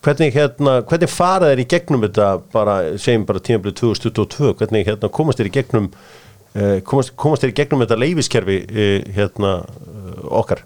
Hvernig, 0.00 0.32
hérna, 0.32 0.78
hvernig 0.88 1.10
fara 1.12 1.50
þeir 1.50 1.60
í 1.60 1.68
gegnum 1.68 2.04
þetta 2.06 2.30
bara, 2.54 2.78
segjum 2.96 3.26
bara 3.28 3.42
tímaflið 3.44 3.74
2022, 3.82 4.54
hvernig 4.56 4.86
hérna, 4.88 5.10
komast 5.12 5.40
þeir 5.40 5.50
í 5.50 5.52
gegnum 5.58 5.90
eh, 6.56 6.78
komast, 6.88 7.12
komast 7.20 7.44
þeir 7.44 7.52
í 7.52 7.56
gegnum 7.58 7.84
þetta 7.84 7.98
leifiskerfi 8.00 8.56
eh, 8.64 9.10
hérna, 9.12 9.58
eh, 9.60 10.22
okkar? 10.40 10.64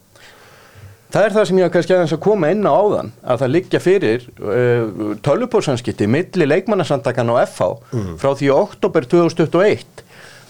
Það 1.14 1.26
er 1.26 1.35
það 1.35 1.49
sem 1.49 1.59
ég 1.59 1.67
hafa 1.67 1.75
kannski 1.75 1.97
aðeins 1.97 2.14
að 2.14 2.23
koma 2.29 2.53
inn 2.55 2.62
á 2.67 2.73
áðan 2.75 3.11
að 3.23 3.43
það 3.43 3.53
liggja 3.55 3.81
fyrir 3.83 4.25
uh, 4.43 5.12
tölupórsanskipti 5.23 6.09
milli 6.11 6.49
leikmannasandakan 6.49 7.31
á 7.31 7.35
FH 7.45 7.69
mm. 7.95 8.09
frá 8.19 8.33
því 8.35 8.49
oktober 8.50 9.07
2021 9.07 10.03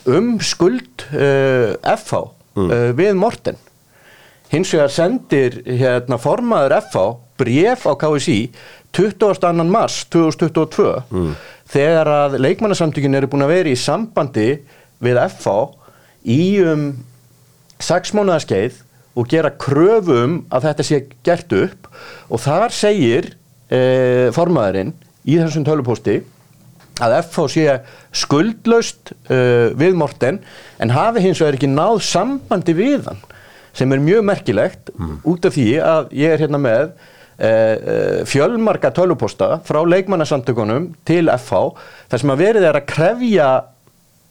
um 0.08 0.30
skuld 0.40 1.04
FH 1.04 2.22
mm. 2.56 2.64
uh, 2.64 2.88
við 2.96 3.12
Morten 3.20 3.60
hins 4.54 4.72
vegar 4.72 4.92
sendir 4.94 5.60
hérna, 5.68 6.16
formaður 6.22 6.78
FH 6.80 7.04
bref 7.40 7.86
á 7.88 7.92
KSI 7.98 8.38
22. 8.94 9.64
mars 9.66 10.04
2022 10.12 10.90
mm. 11.10 11.32
þegar 11.74 12.10
að 12.12 12.38
leikmannasamtökin 12.44 13.18
eru 13.18 13.30
búin 13.32 13.46
að 13.46 13.54
vera 13.56 13.72
í 13.72 13.78
sambandi 13.78 14.48
við 15.02 15.20
FH 15.26 15.56
í 16.30 16.42
um 16.64 16.84
6 17.82 18.14
mánuðarskeið 18.16 18.82
og 19.14 19.30
gera 19.30 19.52
kröfum 19.60 20.22
um 20.22 20.36
að 20.54 20.68
þetta 20.68 20.86
sé 20.86 21.00
gert 21.26 21.52
upp 21.56 21.90
og 22.30 22.42
þar 22.42 22.74
segir 22.74 23.32
e, 23.70 24.30
formaðurinn 24.34 24.94
í 25.24 25.36
þessum 25.38 25.66
tölupósti 25.66 26.20
að 27.02 27.16
FH 27.24 27.46
sé 27.50 27.76
skuldlaust 28.14 29.14
e, 29.26 29.38
við 29.74 29.98
Morten 29.98 30.40
en 30.78 30.94
hafi 30.94 31.24
hins 31.24 31.42
vegar 31.42 31.58
ekki 31.58 31.70
náð 31.70 32.00
sambandi 32.06 32.76
við 32.78 33.08
hann 33.10 33.22
sem 33.74 33.90
er 33.90 34.02
mjög 34.02 34.26
merkilegt 34.26 34.92
mm. 34.94 35.16
út 35.26 35.46
af 35.46 35.56
því 35.56 35.68
að 35.82 36.14
ég 36.14 36.34
er 36.34 36.44
hérna 36.44 36.62
með 36.62 36.94
e, 37.38 37.48
e, 37.48 37.96
fjölmarka 38.28 38.92
töluposta 38.94 39.58
frá 39.66 39.80
leikmannasamtökunum 39.86 40.92
til 41.08 41.28
FH 41.32 41.62
þar 42.12 42.22
sem 42.22 42.34
að 42.34 42.44
verið 42.44 42.68
er 42.68 42.78
að 42.80 42.88
krefja 42.90 43.48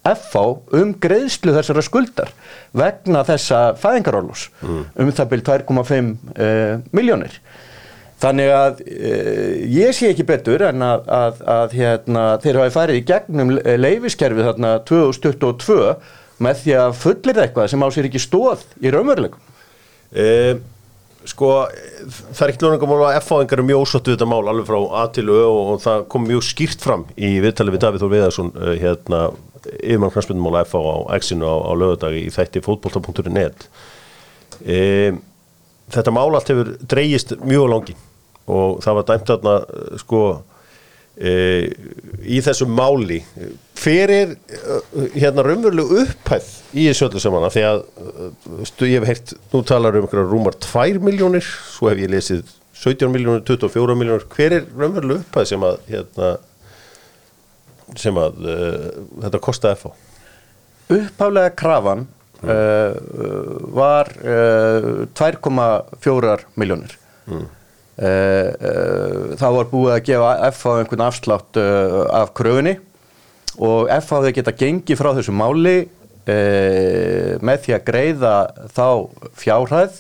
FH 0.03 0.45
um 0.79 0.95
greiðslu 1.00 1.53
þessara 1.55 1.83
skuldar 1.86 2.31
vegna 2.75 3.22
þessa 3.27 3.69
fæðingarólus 3.79 4.50
mm. 4.63 4.81
um 5.00 5.13
það 5.15 5.29
byrj 5.36 5.45
2,5 5.51 6.10
e, 6.36 6.50
miljónir. 6.91 7.38
Þannig 8.24 8.51
að 8.55 8.83
e, 8.88 9.13
ég 9.67 9.95
sé 9.95 10.12
ekki 10.12 10.25
betur 10.27 10.63
en 10.69 10.83
að, 10.86 11.07
að, 11.12 11.39
að 11.53 11.77
hérna, 11.79 12.25
þeir 12.43 12.60
hafi 12.62 12.75
farið 12.75 13.00
í 13.00 13.07
gegnum 13.07 13.55
leifiskerfið 13.60 14.51
þarna 14.51 14.75
2022 14.88 15.79
með 16.43 16.62
því 16.63 16.77
að 16.81 17.00
fullir 17.00 17.41
eitthvað 17.43 17.72
sem 17.72 17.83
á 17.83 17.88
sér 17.93 18.07
ekki 18.10 18.22
stóð 18.22 18.63
í 18.83 18.91
raunveruleikum? 18.93 19.51
Eh, 20.13 20.55
sko, 21.29 21.49
það 22.09 22.43
er 22.43 22.51
ekkert 22.51 22.65
lóningum 22.65 22.93
að 22.97 23.17
F-fáingar 23.21 23.61
er 23.61 23.67
mjög 23.67 23.83
ósóttu 23.85 24.13
þetta 24.13 24.27
mál 24.29 24.43
alveg 24.51 24.67
frá 24.69 24.79
A 24.99 25.03
til 25.15 25.25
Ö 25.31 25.41
og, 25.47 25.73
það 25.83 26.05
kom 26.11 26.25
mjög 26.27 26.45
skýrt 26.47 26.83
fram 26.83 27.05
í 27.15 27.35
viðtalið 27.43 27.77
við 27.77 27.83
Davíð 27.83 28.03
Þór 28.03 28.13
Viðarsson 28.13 28.53
uh, 28.57 28.71
hérna, 28.81 29.19
yfirmann 29.79 30.13
knastmyndumála 30.13 30.63
F 30.67 30.75
á 30.75 30.83
X-inu 31.19 31.47
á, 31.47 31.55
á 31.63 31.71
lögadagi 31.79 32.25
í 32.27 32.33
þætti 32.33 32.63
fótbolta.net 32.65 33.67
eh, 34.65 35.13
Þetta 35.93 36.13
mál 36.15 36.29
allt 36.31 36.49
hefur 36.49 36.73
dreyjist 36.89 37.35
mjög 37.43 37.69
langi 37.71 37.95
og 38.51 38.81
það 38.83 38.97
var 38.97 39.07
dæmt 39.07 39.31
aðna 39.35 39.55
sko 40.01 40.21
e, 40.31 40.52
í 41.13 42.39
þessu 42.41 42.65
máli 42.65 43.20
fyrir 43.77 44.32
hérna 45.13 45.43
raunverulegu 45.46 46.00
upphæð 46.01 46.48
í 46.74 46.88
þessu 46.88 47.05
öllu 47.05 47.22
saman 47.22 47.46
því 47.53 47.65
að 47.67 47.84
stu, 48.65 48.88
ég 48.89 49.03
hef 49.03 49.12
heilt, 49.12 49.34
nú 49.53 49.62
talar 49.67 50.00
um 50.00 50.08
rúmar 50.10 50.58
2 50.58 50.98
miljónir, 51.05 51.46
svo 51.46 51.91
hef 51.91 52.01
ég 52.01 52.10
lesið 52.10 52.41
17 52.84 53.13
miljónir, 53.13 53.43
24 53.46 53.96
miljónir 54.00 54.25
hver 54.34 54.58
er 54.58 54.65
raunverulegu 54.74 55.22
upphæð 55.22 55.51
sem 55.51 55.67
að 55.67 55.77
hérna, 55.91 56.32
sem 58.00 58.20
að 58.20 58.41
uh, 58.41 58.89
þetta 59.25 59.43
kostaði 59.43 59.77
að 59.77 59.84
fá 59.84 59.91
Upphálega 60.93 61.53
krafan 61.58 62.05
mm. 62.41 62.50
uh, 62.50 63.70
var 63.77 64.10
uh, 64.20 65.03
2,4 65.15 66.39
miljónir 66.60 66.98
mm. 67.29 67.46
Uh, 67.93 68.50
uh, 68.57 69.33
þá 69.38 69.47
var 69.53 69.67
búið 69.69 69.91
að 69.93 70.05
gefa 70.07 70.29
FH 70.47 70.71
einhvern 70.79 71.03
afslátt 71.05 71.57
uh, 71.62 71.97
af 72.09 72.31
kröfunni 72.33 72.71
og 73.62 73.85
FH 73.85 74.15
hefði 74.15 74.31
geta 74.33 74.53
gengið 74.57 74.97
frá 74.97 75.12
þessu 75.13 75.35
máli 75.38 75.75
með 76.23 77.57
því 77.65 77.73
að 77.75 77.81
greiða 77.83 78.31
þá 78.71 78.85
fjárhæð 79.35 79.97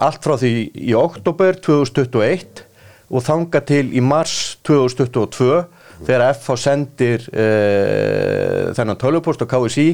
allt 0.00 0.24
frá 0.24 0.32
því 0.40 0.52
í 0.80 0.94
oktober 0.96 1.58
2021 1.60 2.62
og 3.12 3.26
þanga 3.26 3.60
til 3.68 3.82
í 3.92 4.00
mars 4.00 4.56
2022 4.64 5.50
þegar 6.08 6.24
FH 6.32 6.56
sendir 6.64 7.28
þennan 8.80 8.98
tölupost 9.04 9.44
á 9.44 9.50
KSI 9.52 9.86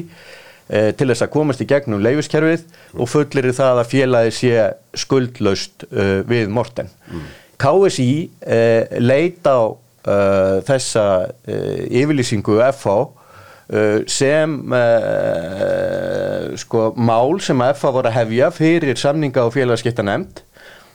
eh, 0.69 0.91
til 0.97 1.09
þess 1.11 1.25
að 1.25 1.33
komast 1.33 1.63
í 1.63 1.67
gegnum 1.69 2.03
leifiskerfið 2.03 2.63
mm. 2.67 3.01
og 3.01 3.11
fullir 3.11 3.49
það 3.55 3.81
að 3.81 3.91
félagi 3.91 4.33
sé 4.37 4.69
skuldlaust 5.03 5.87
eh, 5.91 6.21
við 6.27 6.53
Morten. 6.53 6.89
Mm. 7.11 7.27
KSI 7.57 8.09
eh, 8.45 8.97
leita 9.01 9.57
á 9.57 9.63
þessa 10.07 11.01
yfirlýsingu 11.43 12.61
FH 12.63 12.91
uh, 12.95 14.05
sem 14.07 14.53
sko 16.61 16.83
mál 16.95 17.41
sem 17.43 17.59
að 17.59 17.73
FH 17.73 17.91
voru 17.97 18.07
að 18.07 18.15
hefja 18.15 18.47
fyrir 18.55 19.01
samninga 19.01 19.43
og 19.43 19.51
félagskipta 19.57 20.05
nefnd 20.07 20.39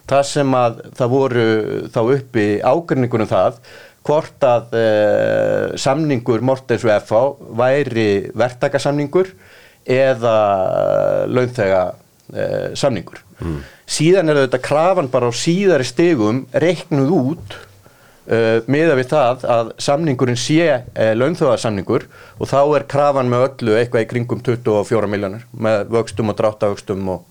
það 0.09 0.25
sem 0.31 0.57
að 0.57 0.81
það 0.97 1.12
voru 1.12 1.47
þá 1.93 2.00
uppi 2.02 2.47
ágrinningunum 2.64 3.31
það 3.31 3.61
hvort 4.07 4.47
að 4.47 4.75
uh, 4.75 5.75
samningur 5.79 6.43
Mortens 6.45 6.85
og 6.87 6.95
FH 6.97 7.23
væri 7.59 8.09
verktakasamningur 8.38 9.31
eða 9.89 10.37
launþega 11.31 11.83
uh, 11.93 12.71
samningur 12.79 13.23
síðan 13.91 14.31
er 14.31 14.45
þetta 14.45 14.62
krafan 14.62 15.11
bara 15.12 15.31
á 15.31 15.33
síðari 15.35 15.87
stegum 15.87 16.45
reiknuð 16.55 17.15
út 17.17 17.57
uh, 17.57 18.61
miða 18.71 18.99
við 18.99 19.11
það 19.15 19.47
að 19.57 19.73
samningurinn 19.83 20.39
sé 20.41 20.69
uh, 20.71 21.12
launþjóðarsamningur 21.19 22.07
og 22.39 22.53
þá 22.53 22.61
er 22.62 22.89
krafan 22.95 23.33
með 23.33 23.49
öllu 23.49 23.79
eitthvað 23.81 24.07
í 24.07 24.11
kringum 24.15 24.45
24 24.47 25.11
miljónir 25.11 25.49
með 25.53 25.91
vöxtum 25.97 26.31
og 26.31 26.39
dráttavöxtum 26.39 27.12
og, 27.17 27.27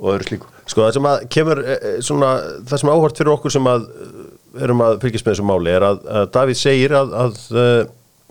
og 0.00 0.16
öðru 0.16 0.30
slíku. 0.32 0.54
Sko 0.68 0.86
það 0.86 0.94
sem 0.96 1.08
að 1.08 1.26
kemur 1.34 1.60
eh, 1.60 1.74
eh, 1.74 1.98
svona, 2.04 2.30
það 2.68 2.80
sem 2.80 2.92
áhört 2.94 3.20
fyrir 3.20 3.34
okkur 3.34 3.52
sem 3.52 3.68
að 3.68 3.84
eh, 3.90 4.14
erum 4.64 4.84
að 4.84 4.96
fylgjast 5.02 5.26
með 5.26 5.34
þessu 5.34 5.46
máli 5.50 5.74
er 5.74 5.84
að, 5.84 6.00
að 6.20 6.30
Davíð 6.36 6.60
segir 6.60 6.94
að, 6.94 7.14
að 7.24 7.38
uh, 7.58 7.80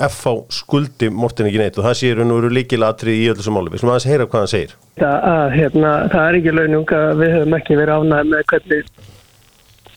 FH 0.02 0.50
skuldi 0.50 1.10
Morten 1.14 1.48
ekki 1.48 1.60
neitt 1.62 1.78
og 1.78 1.86
það 1.86 1.98
séir 2.00 2.22
hann 2.24 2.34
úr 2.34 2.50
líkilatri 2.54 3.14
í 3.22 3.28
öllu 3.30 3.42
þessu 3.42 3.54
máli. 3.54 3.74
Við 3.74 3.84
slum 3.84 3.94
aðeins 3.94 4.10
heyra 4.10 4.26
hvað 4.26 4.44
hann 4.44 4.52
segir. 4.54 4.76
Það, 4.98 5.18
að, 5.30 5.44
hérna, 5.54 5.92
það 6.14 6.30
er 6.30 6.38
ekki 6.40 6.56
launung 6.58 6.94
að 6.98 7.22
við 7.22 7.36
höfum 7.38 7.58
ekki 7.60 7.78
verið 7.78 8.02
ánægð 8.02 8.32
með 8.32 8.46
hvernig, 8.52 8.90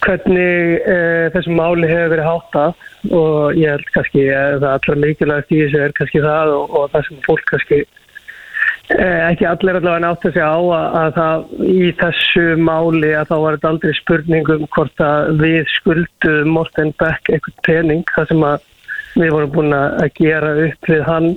hvernig 0.07 0.91
e, 0.93 0.99
þessum 1.37 1.61
máli 1.63 1.91
hefur 1.93 2.13
verið 2.13 2.29
háttað 2.29 2.85
og 3.17 3.57
ég 3.57 3.73
held 3.73 3.93
kannski 3.97 4.27
að 4.37 4.59
það 4.61 4.73
allra 4.75 4.99
mikilvægast 5.07 5.55
í 5.57 5.63
þessu 5.65 5.83
er 5.87 5.97
kannski 5.97 6.25
það 6.27 6.55
og, 6.59 6.77
og 6.77 6.93
það 6.93 7.09
sem 7.09 7.25
fólk 7.25 7.49
kannski 7.55 7.81
e, 7.81 9.09
ekki 9.09 9.49
allir 9.49 9.81
allavega 9.81 10.13
átt 10.13 10.29
að 10.29 10.37
segja 10.37 10.53
á 10.53 10.61
að, 10.61 10.87
að 11.01 11.19
það 11.23 11.67
í 11.73 11.91
þessu 12.05 12.47
máli 12.69 13.17
að 13.17 13.33
þá 13.33 13.37
var 13.47 13.59
þetta 13.59 13.75
aldrei 13.75 13.99
spurning 14.03 14.55
um 14.59 14.71
hvort 14.77 15.05
að 15.09 15.35
við 15.41 15.77
skuldum 15.81 16.57
Morten 16.61 16.97
Beck 17.01 17.33
eitthvað 17.33 17.63
pening 17.65 18.09
það 18.13 18.35
sem 18.35 18.51
að 18.53 18.73
við 19.17 19.33
vorum 19.35 19.53
búin 19.55 19.75
að 19.77 20.09
gera 20.21 20.55
upp 20.69 20.89
við 20.93 21.05
hann 21.09 21.29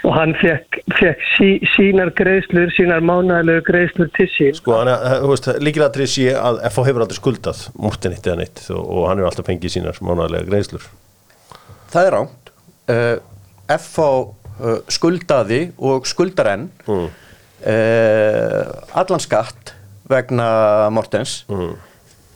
og 0.00 0.14
hann 0.16 0.30
fekk, 0.40 0.78
fekk 0.96 1.24
sí, 1.34 1.48
sínar 1.74 2.08
greiðslur, 2.16 2.70
sínar 2.72 3.02
mánægilegu 3.04 3.60
greiðslur 3.66 4.08
til 4.16 4.28
sín. 4.32 4.54
Sko 4.56 4.78
er, 4.80 4.94
veist, 5.28 5.48
líkilatri 5.60 6.06
sé 6.08 6.30
að 6.40 6.62
FH 6.70 6.86
hefur 6.88 7.04
aldrei 7.04 7.18
skuldað 7.18 7.60
Morten 7.76 8.14
eitt 8.16 8.24
eða 8.30 8.38
neitt 8.40 8.62
og, 8.72 8.80
og 8.80 9.08
hann 9.10 9.20
er 9.20 9.28
alltaf 9.28 9.44
fengið 9.50 9.74
sínar 9.74 10.00
mánægilega 10.00 10.48
greiðslur. 10.48 10.86
Það 11.92 12.08
er 12.08 12.16
ránt. 12.16 12.52
Uh, 12.90 13.16
FH 13.76 14.06
uh, 14.08 14.78
skuldaði 14.88 15.60
og 15.76 16.08
skuldar 16.08 16.48
enn 16.54 16.70
Mm. 16.88 17.10
uh, 17.68 18.62
allan 19.02 19.20
skatt 19.22 19.74
vegna 20.10 20.48
Mortens. 20.96 21.42
Mm. 21.52 21.74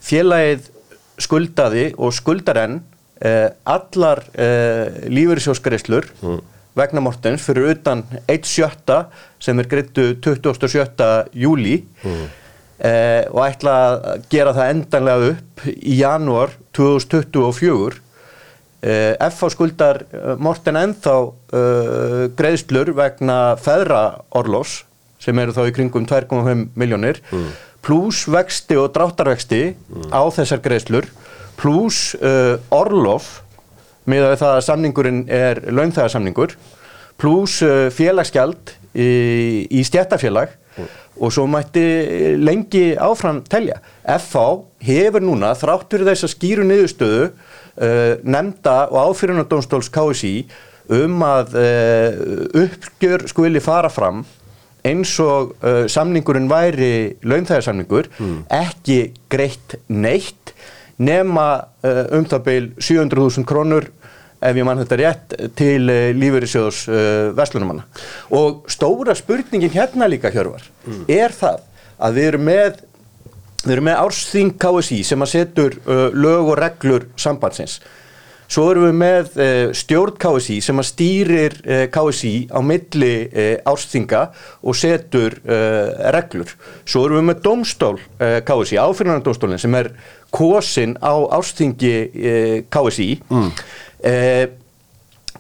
Félagið 0.05 0.69
skuldaði 1.25 1.87
og 1.97 2.13
skuldar 2.15 2.61
enn 2.67 2.83
allar 3.25 4.21
uh, 4.35 5.09
lífyrirsjóskreislur 5.09 6.11
vegna 6.75 7.03
Mortens 7.05 7.45
fyrir 7.47 7.71
utan 7.73 8.03
1.7 8.27 8.99
sem 9.43 9.61
er 9.63 9.69
greittu 9.71 10.11
27. 10.21 11.09
júli 11.33 11.77
uh, 12.05 12.25
og 13.31 13.41
ætla 13.47 13.75
að 13.75 14.25
gera 14.33 14.57
það 14.57 14.73
endanlega 14.75 15.35
upp 15.35 15.69
í 15.75 16.01
janúar 16.03 16.57
2024 16.77 18.03
Uh, 18.85 19.15
FH 19.17 19.55
skuldar 19.55 20.03
Morten 20.45 20.77
ennþá 20.77 21.13
uh, 21.25 22.25
greiðslur 22.37 22.91
vegna 22.93 23.55
feðra 23.57 24.19
Orlós 24.37 24.83
sem 25.25 25.39
eru 25.41 25.55
þá 25.57 25.63
í 25.71 25.73
kringum 25.79 26.05
2,5 26.05 26.67
miljónir 26.77 27.23
mm. 27.31 27.47
pluss 27.81 28.27
vexti 28.29 28.77
og 28.77 28.91
dráttarvexti 28.93 29.63
á 30.13 30.21
þessar 30.37 30.61
greiðslur 30.67 31.09
pluss 31.61 32.15
uh, 32.19 32.57
Orlof 32.75 33.41
með 34.11 34.29
að 34.29 34.37
það 34.43 34.57
að 34.57 34.67
samningurinn 34.69 35.23
er 35.33 35.63
launþægarsamningur 35.73 36.57
pluss 37.21 37.63
uh, 37.65 37.89
félagsgjald 37.95 38.75
í, 38.93 39.09
í 39.71 39.85
stjættafélag 39.87 40.61
og 41.15 41.31
svo 41.31 41.45
mætti 41.47 41.85
lengi 42.43 42.97
áfram 42.99 43.39
telja. 43.47 43.79
FH 44.03 44.41
hefur 44.83 45.23
núna 45.23 45.53
þrátt 45.55 45.93
fyrir 45.93 46.11
þess 46.11 46.27
að 46.27 46.33
skýru 46.35 46.65
niðurstöðu 46.67 47.27
uh, 47.31 48.15
nefnda 48.27 48.79
og 48.91 49.13
áfyrirnardómstóls 49.13 49.93
KSI 49.95 50.37
um 50.95 51.23
að 51.25 51.55
uppgjör 52.61 53.23
skuli 53.31 53.63
fara 53.65 53.89
fram 53.89 54.19
eins 54.85 55.15
og 55.25 55.55
samningurinn 55.89 56.51
væri 56.51 57.15
launþægarsamningur 57.25 58.11
ekki 58.53 58.99
greitt 59.33 59.79
neitt 59.89 60.44
nema 61.03 61.47
uh, 61.85 62.03
um 62.19 62.27
það 62.31 62.45
beil 62.49 62.67
700.000 62.79 63.47
krónur 63.49 63.89
ef 64.45 64.59
ég 64.59 64.67
mann 64.67 64.81
þetta 64.83 64.99
rétt 65.01 65.37
til 65.59 65.89
uh, 65.89 66.11
lífeyrissjóðs 66.15 66.81
uh, 66.91 66.97
Vestlunumanna 67.37 67.87
og 68.37 68.69
stóra 68.73 69.17
spurningin 69.19 69.73
hérna 69.75 70.09
líka 70.11 70.33
Hjörvar 70.35 70.67
er 71.09 71.35
það 71.35 71.65
að 72.05 72.19
við 72.19 72.31
erum 72.33 72.49
með 72.51 72.83
við 73.65 73.77
erum 73.79 73.89
með 73.89 74.01
ársþing 74.05 74.55
KSI 74.61 75.03
sem 75.09 75.25
að 75.25 75.33
setur 75.33 75.79
uh, 75.85 76.09
lög 76.13 76.53
og 76.53 76.59
reglur 76.61 77.09
sambandsins 77.17 77.81
svo 78.55 78.69
erum 78.71 78.87
við 78.87 78.99
með 79.01 79.39
uh, 79.39 79.71
stjórn 79.75 80.19
KSI 80.21 80.61
sem 80.63 80.79
að 80.79 80.87
stýrir 80.91 81.57
uh, 81.65 81.85
KSI 81.93 82.35
á 82.55 82.59
milli 82.63 83.15
uh, 83.27 83.55
ársþinga 83.67 84.23
og 84.63 84.79
setur 84.79 85.37
reglur 86.15 86.51
svo 86.87 87.05
erum 87.07 87.21
við 87.21 87.27
með 87.31 87.41
domstól 87.45 87.97
KSI, 88.19 88.79
áfyrirnardómstólinn 88.81 89.61
sem 89.61 89.75
er 89.79 89.91
kosin 90.35 90.95
á 91.03 91.15
ársþingi 91.37 91.95
uh, 92.09 92.57
KSI 92.73 93.09
mm. 93.29 93.51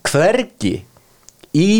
hvergi 0.04 0.74
í 1.54 1.70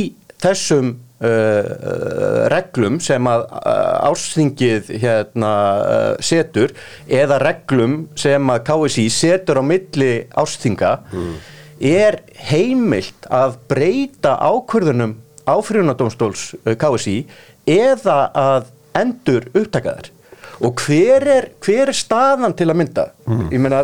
þessum 0.42 0.94
uh, 1.25 1.65
uh, 1.65 2.39
reglum 2.53 3.01
sem 3.03 3.29
að 3.31 3.47
uh, 3.49 4.11
ársþingið 4.11 4.93
hérna, 5.03 5.53
uh, 5.81 6.23
setur 6.25 6.75
eða 7.09 7.41
reglum 7.43 8.05
sem 8.19 8.55
að 8.55 8.65
KSI 8.69 9.09
setur 9.13 9.61
á 9.61 9.65
milli 9.65 10.13
ársþinga 10.31 10.95
er 11.85 12.21
heimilt 12.49 13.29
að 13.33 13.59
breyta 13.71 14.37
ákvörðunum 14.39 15.17
áfrýjunadómstóls 15.51 16.51
uh, 16.63 16.75
KSI 16.79 17.23
eða 17.69 18.19
að 18.39 18.69
endur 18.95 19.49
upptakaðar 19.57 20.13
og 20.65 20.85
hver 20.85 21.25
er, 21.27 21.49
hver 21.65 21.91
er 21.91 21.97
staðan 21.99 22.55
til 22.55 22.69
að 22.71 22.79
mynda? 22.79 23.09
Ég 23.51 23.59
meina 23.59 23.83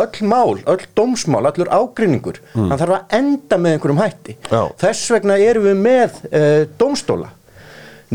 öll 0.00 0.28
mál, 0.28 0.58
öll 0.68 0.84
dómsmál, 0.98 1.46
allur 1.48 1.70
ágrinningur 1.72 2.40
hann 2.54 2.78
þarf 2.78 2.96
að 2.98 3.16
enda 3.18 3.58
með 3.60 3.76
einhverjum 3.76 4.02
hætti. 4.02 4.36
Já. 4.50 4.62
þess 4.84 5.10
vegna 5.16 5.38
erum 5.42 5.66
við 5.70 5.82
með 5.86 6.22
uh, 6.30 6.62
dómstóla. 6.80 7.32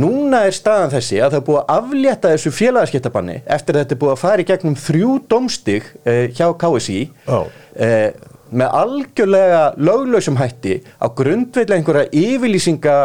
Núna 0.02 0.46
er 0.48 0.56
staðan 0.56 0.94
þessi 0.94 1.18
að 1.20 1.34
það 1.34 1.40
er 1.42 1.48
búið 1.50 1.62
að 1.62 1.72
aflétta 1.76 2.30
þessu 2.32 2.52
félagaskiptabanni 2.56 3.34
eftir 3.44 3.76
að 3.76 3.82
þetta 3.84 3.96
er 3.98 4.02
búið 4.04 4.14
að 4.14 4.22
fara 4.22 4.44
í 4.44 4.46
gegnum 4.48 4.78
þrjú 4.80 5.16
dómstig 5.34 5.90
uh, 6.06 6.28
hjá 6.32 6.46
KSI 6.62 7.00
uh, 7.28 8.30
með 8.52 8.78
algjörlega 8.82 9.60
löglausum 9.80 10.40
hætti 10.40 10.78
á 11.00 11.08
grundveitlega 11.16 11.80
einhverja 11.80 12.10
yfirlýsinga 12.12 12.96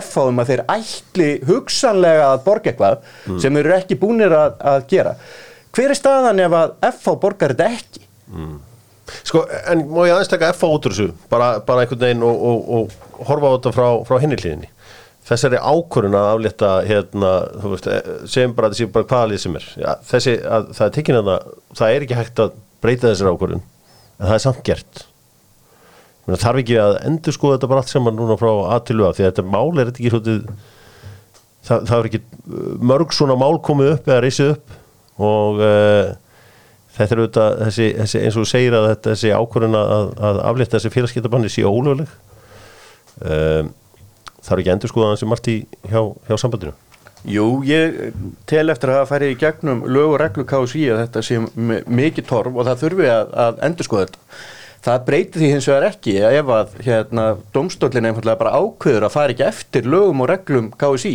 FH 0.00 0.24
um 0.30 0.40
að 0.42 0.52
þeir 0.52 0.62
ætli 0.74 1.28
hugsanlega 1.46 2.30
að 2.32 2.40
borga 2.46 2.72
eitthvað 2.72 3.04
sem 3.42 3.54
þeir 3.54 3.62
eru 3.64 3.76
ekki 3.76 3.98
búinir 4.02 4.34
að, 4.34 4.56
að 4.66 4.88
gera. 4.90 5.12
Hver 5.76 5.92
er 5.92 5.98
staðan 5.98 6.42
ef 6.42 6.56
að 6.58 6.74
FH 6.88 7.14
borgar 7.22 7.54
þetta 7.54 7.68
ekki? 7.76 8.05
Sko, 9.26 9.44
en 9.70 9.84
má 9.86 10.00
ég 10.06 10.14
aðeins 10.16 10.30
taka 10.30 10.50
FH 10.54 10.70
út 10.76 10.88
úr 10.88 10.94
þessu, 10.94 11.10
bara, 11.30 11.50
bara 11.66 11.84
einhvern 11.84 12.02
veginn 12.02 12.24
og, 12.26 12.40
og, 12.50 12.70
og 12.76 13.26
horfa 13.28 13.52
á 13.52 13.54
þetta 13.54 13.74
frá, 13.76 13.86
frá 14.08 14.18
hinni 14.22 14.38
hlýðinni. 14.40 14.70
Þessari 15.26 15.58
ákvörun 15.58 16.14
að 16.14 16.28
aflétta, 16.32 16.70
hérna, 16.86 17.30
þú 17.62 17.72
veist, 17.72 17.88
eh, 17.90 18.10
segjum 18.30 18.54
bara, 18.58 18.70
þessi 18.74 18.88
bara 18.94 19.08
hvaða 19.10 19.30
lið 19.32 19.42
sem 19.42 19.58
er. 19.58 19.68
Já, 19.82 19.90
þessi, 20.10 20.34
að, 20.42 20.68
það 20.78 20.86
er 20.86 20.94
tekinn 20.98 21.20
að 21.20 21.30
það, 21.30 21.52
það 21.80 21.94
er 21.94 22.06
ekki 22.06 22.18
hægt 22.20 22.42
að 22.44 22.56
breyta 22.82 23.10
þessari 23.10 23.34
ákvörun, 23.34 23.64
en 24.18 24.26
það 24.26 24.36
er 24.36 24.44
samt 24.46 24.62
gert. 24.66 25.06
Menna, 26.26 26.42
þarf 26.42 26.62
ekki 26.62 26.78
að 26.82 26.96
endur 27.06 27.34
skoða 27.34 27.56
þetta 27.56 27.70
bara 27.70 27.82
allt 27.84 27.92
saman 27.92 28.16
núna 28.18 28.36
frá 28.38 28.50
að 28.50 28.86
til 28.88 28.98
að, 28.98 29.12
því 29.14 29.24
að 29.24 29.28
þetta 29.30 29.46
mál 29.54 29.82
er 29.82 29.90
ekki 29.92 30.10
svolítið, 30.10 30.40
það, 31.68 31.84
það 31.90 31.98
er 31.98 32.08
ekki 32.10 32.22
uh, 32.26 32.70
mörg 32.90 33.14
svona 33.14 33.38
mál 33.38 33.54
komið 33.66 33.92
upp 33.92 34.10
eða 34.10 34.22
reysið 34.24 34.54
upp 34.56 34.74
og 35.26 35.62
uh, 35.62 36.08
þetta 36.96 37.14
er 37.14 37.22
auðvitað 37.22 37.58
þessi, 37.64 37.88
þessi, 38.00 38.22
eins 38.22 38.36
og 38.36 38.44
þú 38.44 38.50
segir 38.52 38.76
að 38.76 38.88
þetta, 38.90 39.12
þessi 39.12 39.34
ákvörðun 39.36 39.78
að, 39.80 40.08
að 40.28 40.40
aflétta 40.50 40.78
þessi 40.78 40.94
félagskiptabanni 40.94 41.52
sé 41.52 41.66
ólögleg. 41.66 42.16
Um, 43.16 43.70
þarf 44.46 44.62
ekki 44.62 44.74
endur 44.74 44.92
skoða 44.92 45.14
þessi 45.14 45.30
margt 45.30 45.48
í 45.52 45.56
hjá, 45.90 46.00
hjá 46.28 46.36
sambandinu? 46.40 46.74
Jú, 47.26 47.46
ég 47.66 47.96
tel 48.46 48.68
eftir 48.70 48.92
að 48.92 49.00
það 49.00 49.08
færi 49.10 49.30
í 49.32 49.38
gegnum 49.40 49.80
lög 49.90 50.12
og 50.12 50.20
reglu 50.22 50.44
KSI 50.46 50.84
að 50.94 51.00
þetta 51.02 51.22
sé 51.26 51.40
mikið 51.90 52.28
torf 52.28 52.54
og 52.54 52.68
það 52.68 52.84
þurfi 52.84 53.08
að, 53.10 53.32
að 53.46 53.58
endur 53.66 53.88
skoða 53.88 54.06
þetta. 54.06 54.22
Það 54.86 55.00
breytir 55.08 55.42
því 55.42 55.48
hins 55.50 55.66
vegar 55.66 55.88
ekki 55.88 56.12
ef 56.22 56.50
að 56.54 56.74
hérna, 56.86 57.24
domstólinn 57.56 58.06
einfallega 58.06 58.38
bara 58.38 58.60
ákveður 58.60 59.08
að 59.08 59.14
fara 59.16 59.34
ekki 59.34 59.46
eftir 59.48 59.88
lögum 59.90 60.22
og 60.22 60.30
reglum 60.30 60.68
KSI 60.78 61.14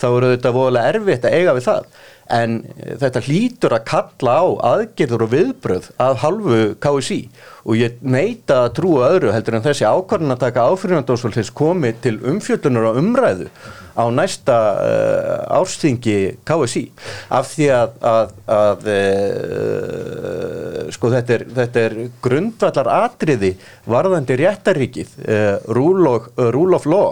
þá 0.00 0.06
eru 0.08 0.32
þetta 0.32 0.52
voðalega 0.56 0.94
erfitt 0.96 1.28
að 1.28 1.36
eiga 1.38 1.54
við 1.54 1.68
það 1.68 1.86
en 2.32 2.58
eh, 2.76 2.94
þetta 3.00 3.22
hlýtur 3.26 3.76
að 3.76 3.86
kalla 3.90 4.38
á 4.42 4.46
aðgerður 4.72 5.26
og 5.26 5.32
viðbröð 5.34 5.90
að 6.02 6.18
halvu 6.24 6.60
KSI 6.82 7.20
og 7.66 7.74
ég 7.80 7.98
neita 8.06 8.62
að 8.64 8.74
trúa 8.78 9.08
öðru 9.16 9.32
heldur 9.34 9.58
en 9.58 9.64
þessi 9.64 9.86
ákvarðan 9.88 10.36
að 10.36 10.44
taka 10.44 10.68
áfyrirnandósvöldins 10.70 11.50
komi 11.56 11.90
til 12.02 12.20
umfjöldunar 12.22 12.92
og 12.92 13.00
umræðu 13.00 13.48
á 13.96 14.04
næsta 14.12 14.56
uh, 14.76 15.56
árstingi 15.56 16.36
KSI 16.46 16.84
af 17.32 17.48
því 17.54 17.66
að, 17.72 17.90
að, 18.12 18.34
að 18.56 18.88
uh, 18.92 20.82
sko 20.94 21.10
þetta 21.14 21.36
er, 21.38 21.44
þetta 21.58 21.84
er 21.88 21.96
grundvallar 22.22 22.88
atriði 23.00 23.52
varðandi 23.88 24.36
réttaríkið 24.42 25.08
uh, 25.24 25.56
rule, 25.72 26.08
of, 26.12 26.28
rule 26.54 26.76
of 26.78 26.84
law 26.86 27.08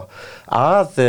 að 0.54 1.00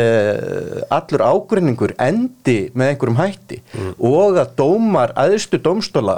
allur 0.90 1.22
ágrinningur 1.22 1.92
endi 2.00 2.72
með 2.72 2.88
einhverjum 2.94 3.18
hætti 3.20 3.58
mm. 3.60 3.92
og 4.08 4.40
að 4.40 4.54
dómar 4.58 5.12
aðstu 5.20 5.60
dómstóla 5.62 6.16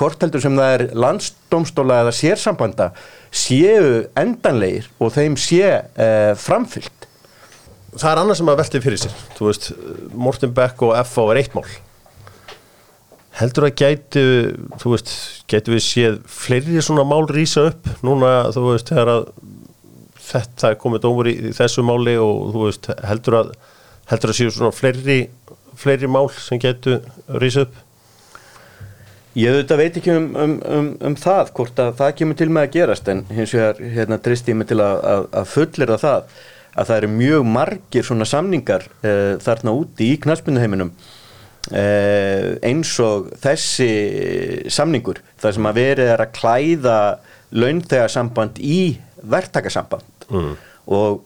hvort 0.00 0.24
heldur 0.24 0.40
sem 0.40 0.56
það 0.56 0.74
er 0.78 0.86
landsdómstóla 1.04 2.00
eða 2.06 2.16
sérsambanda 2.16 2.88
séu 3.28 4.06
endanleir 4.18 4.88
og 4.98 5.12
þeim 5.12 5.36
sé 5.38 5.76
framfyllt 6.40 7.00
það 7.98 8.10
er 8.12 8.20
annað 8.22 8.38
sem 8.40 8.50
að 8.50 8.58
velti 8.60 8.82
fyrir 8.84 9.00
sér. 9.02 9.14
Þú 9.36 9.46
veist, 9.48 9.70
Morten 10.14 10.52
Beck 10.56 10.82
og 10.86 10.94
FA 11.08 11.26
er 11.32 11.40
eitt 11.42 11.56
mál. 11.56 11.66
Heldur 13.40 13.68
að 13.68 13.76
gætu 13.80 14.24
þú 14.82 14.94
veist, 14.94 15.12
gætu 15.50 15.74
við 15.74 15.84
séð 15.86 16.18
fleiri 16.30 16.82
svona 16.84 17.06
mál 17.08 17.24
rýsa 17.30 17.70
upp 17.70 17.88
núna, 18.06 18.50
þú 18.54 18.66
veist, 18.68 18.90
þegar 18.90 19.12
að 19.14 19.28
þetta 20.30 20.70
er 20.70 20.80
komið 20.82 21.04
dómur 21.06 21.30
í 21.30 21.36
þessu 21.56 21.84
máli 21.86 22.16
og 22.20 22.50
þú 22.54 22.64
veist, 22.68 22.90
heldur 23.06 23.38
að 23.40 23.52
heldur 24.10 24.32
að 24.32 24.38
séu 24.40 24.52
svona 24.54 24.74
fleiri 24.74 25.20
fleiri 25.80 26.10
mál 26.10 26.26
sem 26.34 26.60
gætu 26.60 26.98
rýsa 27.40 27.64
upp 27.66 27.78
Ég 29.38 29.52
auðvitað 29.52 29.78
veit 29.78 29.98
ekki 30.00 30.10
um, 30.10 30.24
um, 30.34 30.54
um, 30.66 30.86
um 31.06 31.14
það 31.14 31.52
hvort 31.54 31.78
að 31.78 31.92
það 32.00 32.14
kemur 32.18 32.38
til 32.40 32.48
með 32.50 32.64
að 32.66 32.72
gerast 32.74 33.10
en 33.12 33.20
hins 33.30 33.52
vegar 33.54 33.78
hérna 33.94 34.18
drist 34.18 34.48
ég 34.50 34.56
mig 34.58 34.66
til 34.66 34.80
að, 34.82 34.96
að, 35.06 35.26
að 35.38 35.52
fullir 35.52 35.92
að 35.94 36.02
það 36.02 36.32
að 36.74 36.88
það 36.88 36.96
eru 36.96 37.10
mjög 37.14 37.46
margir 37.46 38.06
svona 38.06 38.26
samningar 38.28 38.86
uh, 39.04 39.38
þarna 39.42 39.74
úti 39.78 40.10
í 40.14 40.18
knastbunduheiminum 40.22 40.90
uh, 40.90 41.78
eh, 41.80 42.46
eins 42.66 42.92
og 43.04 43.30
þessi 43.42 43.90
samningur 44.72 45.20
þar 45.40 45.56
sem 45.56 45.70
að 45.70 45.80
verið 45.80 46.12
er 46.14 46.24
að 46.24 46.34
klæða 46.38 47.00
launþegarsamband 47.50 48.60
í 48.62 48.80
verktakasamband 49.30 50.26
mm. 50.30 50.52
og 50.94 51.22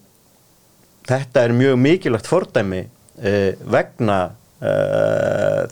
þetta 1.09 1.45
er 1.45 1.57
mjög 1.57 1.81
mikilvægt 1.85 2.29
fordæmi 2.29 2.85
uh, 2.85 3.53
vegna 3.65 4.25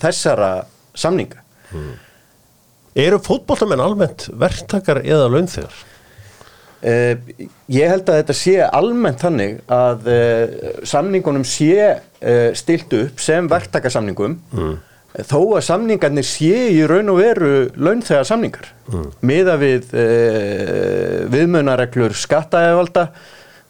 þessara 0.02 0.66
samninga 1.00 1.38
mm. 1.72 1.92
Eru 2.92 3.18
fótbollamenn 3.24 3.80
almennt 3.80 4.26
verktakar 4.36 5.00
eða 5.00 5.30
launþegar? 5.32 5.74
Uh, 6.82 7.14
ég 7.70 7.86
held 7.86 8.08
að 8.10 8.16
þetta 8.18 8.34
sé 8.34 8.54
almennt 8.66 9.20
þannig 9.22 9.60
að 9.70 10.08
uh, 10.10 10.54
samningunum 10.82 11.44
sé 11.46 11.76
uh, 11.78 12.48
stilt 12.58 12.90
upp 12.98 13.22
sem 13.22 13.46
verktakasamningum 13.46 14.34
mm. 14.50 14.72
þó 15.30 15.38
að 15.60 15.62
samningarnir 15.68 16.26
sé 16.26 16.64
í 16.74 16.80
raun 16.90 17.12
og 17.14 17.20
veru 17.22 17.52
launþegar 17.78 18.26
samningar 18.26 18.72
mm. 18.90 19.06
miða 19.30 19.54
við 19.62 19.94
viðmönareglur 21.30 22.18
skattaevalda 22.18 23.12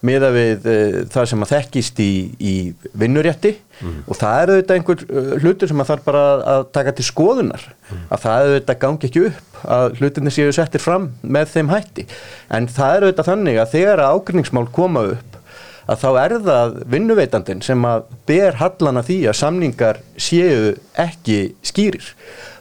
miða 0.06 0.30
við 0.34 0.66
uh, 0.66 0.96
það 1.12 1.28
sem 1.30 1.44
að 1.44 1.52
þekkist 1.52 2.00
í, 2.02 2.12
í 2.42 2.54
vinnurétti 2.98 3.52
mm. 3.54 3.98
og 4.06 4.18
það 4.18 4.38
eru 4.42 4.56
auðvitað 4.56 4.78
einhver 4.78 5.04
uh, 5.06 5.34
hlutur 5.42 5.70
sem 5.70 5.82
að 5.82 5.90
þarf 5.92 6.06
bara 6.08 6.22
að, 6.54 6.64
taka 6.74 6.94
til 6.98 7.06
skoðunar 7.06 7.66
mm. 7.70 8.06
að 8.08 8.24
það 8.24 8.46
eru 8.46 8.54
auðvitað 8.56 8.80
gangi 8.86 9.10
ekki 9.10 9.26
upp 9.28 9.68
að 9.76 10.00
hlutinni 10.00 10.32
séu 10.34 10.54
settir 10.54 10.82
fram 10.82 11.12
með 11.22 11.52
þeim 11.54 11.70
hætti 11.70 12.06
en 12.50 12.66
það 12.70 12.96
eru 12.96 13.10
auðvitað 13.10 13.30
þannig 13.30 13.60
að 13.62 13.76
þegar 13.76 14.02
að 14.02 14.16
ágrinningsmál 14.16 14.66
koma 14.74 15.04
upp 15.12 15.38
að 15.92 15.98
þá 15.98 16.08
er 16.22 16.34
það 16.46 16.74
vinnuveitandin 16.94 17.62
sem 17.66 17.86
að 17.86 18.04
ber 18.30 18.58
hallana 18.60 19.02
því 19.06 19.16
að 19.30 19.38
samningar 19.38 20.02
séu 20.14 20.76
ekki 20.98 21.38
skýrir 21.66 22.12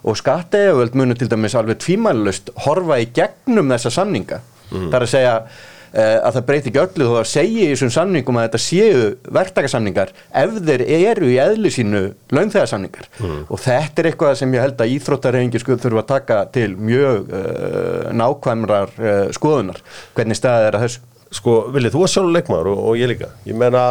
og 0.01 0.17
skatteöföld 0.17 0.97
munur 0.97 1.17
til 1.17 1.29
dæmis 1.29 1.57
alveg 1.57 1.81
tvímælust 1.81 2.49
horfa 2.65 2.97
í 3.01 3.09
gegnum 3.13 3.69
þessa 3.73 3.93
samninga 3.99 4.41
mm. 4.41 4.89
þar 4.89 5.05
að 5.05 5.13
segja 5.13 5.35
Eh, 5.37 5.69
að 5.91 6.37
það 6.37 6.45
breyti 6.47 6.69
ekki 6.71 6.79
öllu 6.79 7.07
þó 7.09 7.15
að 7.19 7.25
segja 7.27 7.63
í 7.65 7.71
þessum 7.73 7.89
samningum 7.91 8.37
að 8.39 8.45
þetta 8.45 8.61
séu 8.63 9.01
verktakasamningar 9.37 10.13
ef 10.41 10.53
þeir 10.63 10.83
eru 10.87 11.27
í 11.27 11.35
eðli 11.43 11.71
sínu 11.75 12.03
launþegarsamningar 12.31 13.09
mm. 13.19 13.41
og 13.51 13.59
þetta 13.59 14.03
er 14.03 14.09
eitthvað 14.11 14.37
sem 14.39 14.55
ég 14.55 14.63
held 14.63 14.79
að 14.79 14.93
íþróttarhefingi 14.95 15.61
skuð 15.63 15.81
þurfa 15.83 16.03
að 16.05 16.09
taka 16.13 16.39
til 16.55 16.69
mjög 16.79 17.35
uh, 17.35 18.07
nákvæmrar 18.15 18.95
uh, 19.01 19.19
skoðunar. 19.35 19.83
Hvernig 20.15 20.39
staðið 20.39 20.69
er 20.69 20.79
að 20.79 20.87
þessu? 20.87 21.05
Sko 21.31 21.59
Vili, 21.71 21.91
þú 21.91 22.05
var 22.05 22.11
sjálf 22.11 22.33
leikmaður 22.35 22.71
og, 22.73 22.81
og 22.91 22.97
ég 22.99 23.11
líka. 23.11 23.29
Ég 23.47 23.55
menna 23.59 23.85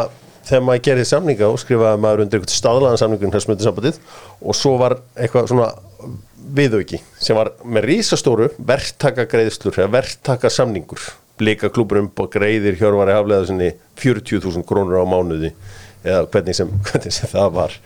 þegar 0.48 0.66
maður 0.66 0.84
gerir 0.88 1.08
samninga 1.08 1.48
og 1.52 1.60
skrifaði 1.60 2.02
maður 2.04 2.24
undir 2.24 2.40
eitthvað 2.40 2.56
staðlaðan 2.56 3.00
samningun 3.00 3.34
hér 3.34 3.44
smöndið 3.44 3.68
sambandið 3.68 4.00
og 4.40 4.56
svo 4.56 4.74
var 4.80 4.96
eitthvað 5.14 5.50
svona 5.52 5.70
viðauki 6.50 7.00
sem 7.20 7.38
var 7.38 7.52
með 7.64 7.86
rísastóru 7.90 8.48
verktakagreðslur 8.58 9.82
eða 9.82 9.92
verktakasamningur 9.98 11.04
blika 11.40 11.72
klúpur 11.72 12.02
um 12.02 12.10
og 12.12 12.30
greiðir 12.32 12.78
hjörvar 12.80 13.10
að 13.10 13.20
haflega 13.20 13.48
sinni 13.50 13.72
40.000 14.00 14.66
krónur 14.68 15.00
á 15.00 15.04
mánuði 15.08 15.54
eða 16.04 16.24
hvernig 16.30 16.56
sem, 16.56 16.70
hvernig 16.88 17.16
sem 17.16 17.30
það 17.32 17.54
var. 17.56 17.78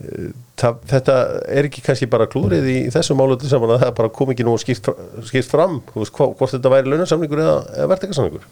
Eh, 0.00 0.32
það, 0.60 0.80
þetta 0.94 1.18
er 1.52 1.68
ekki 1.68 1.84
kannski 1.84 2.08
bara 2.10 2.28
klúrið 2.30 2.66
í 2.72 2.78
þessu 2.92 3.16
máluðu 3.18 3.50
saman 3.50 3.76
að 3.76 3.84
það 3.84 3.94
bara 4.00 4.14
kom 4.16 4.32
ekki 4.32 4.48
nú 4.48 4.56
skýrt, 4.60 4.90
skýrt 5.28 5.52
fram 5.52 5.78
veist, 5.94 6.16
hvort 6.16 6.56
þetta 6.56 6.72
væri 6.72 6.92
launarsamlingur 6.92 7.44
eða, 7.44 7.60
eða 7.76 7.92
verðtekarsamlingur 7.94 8.50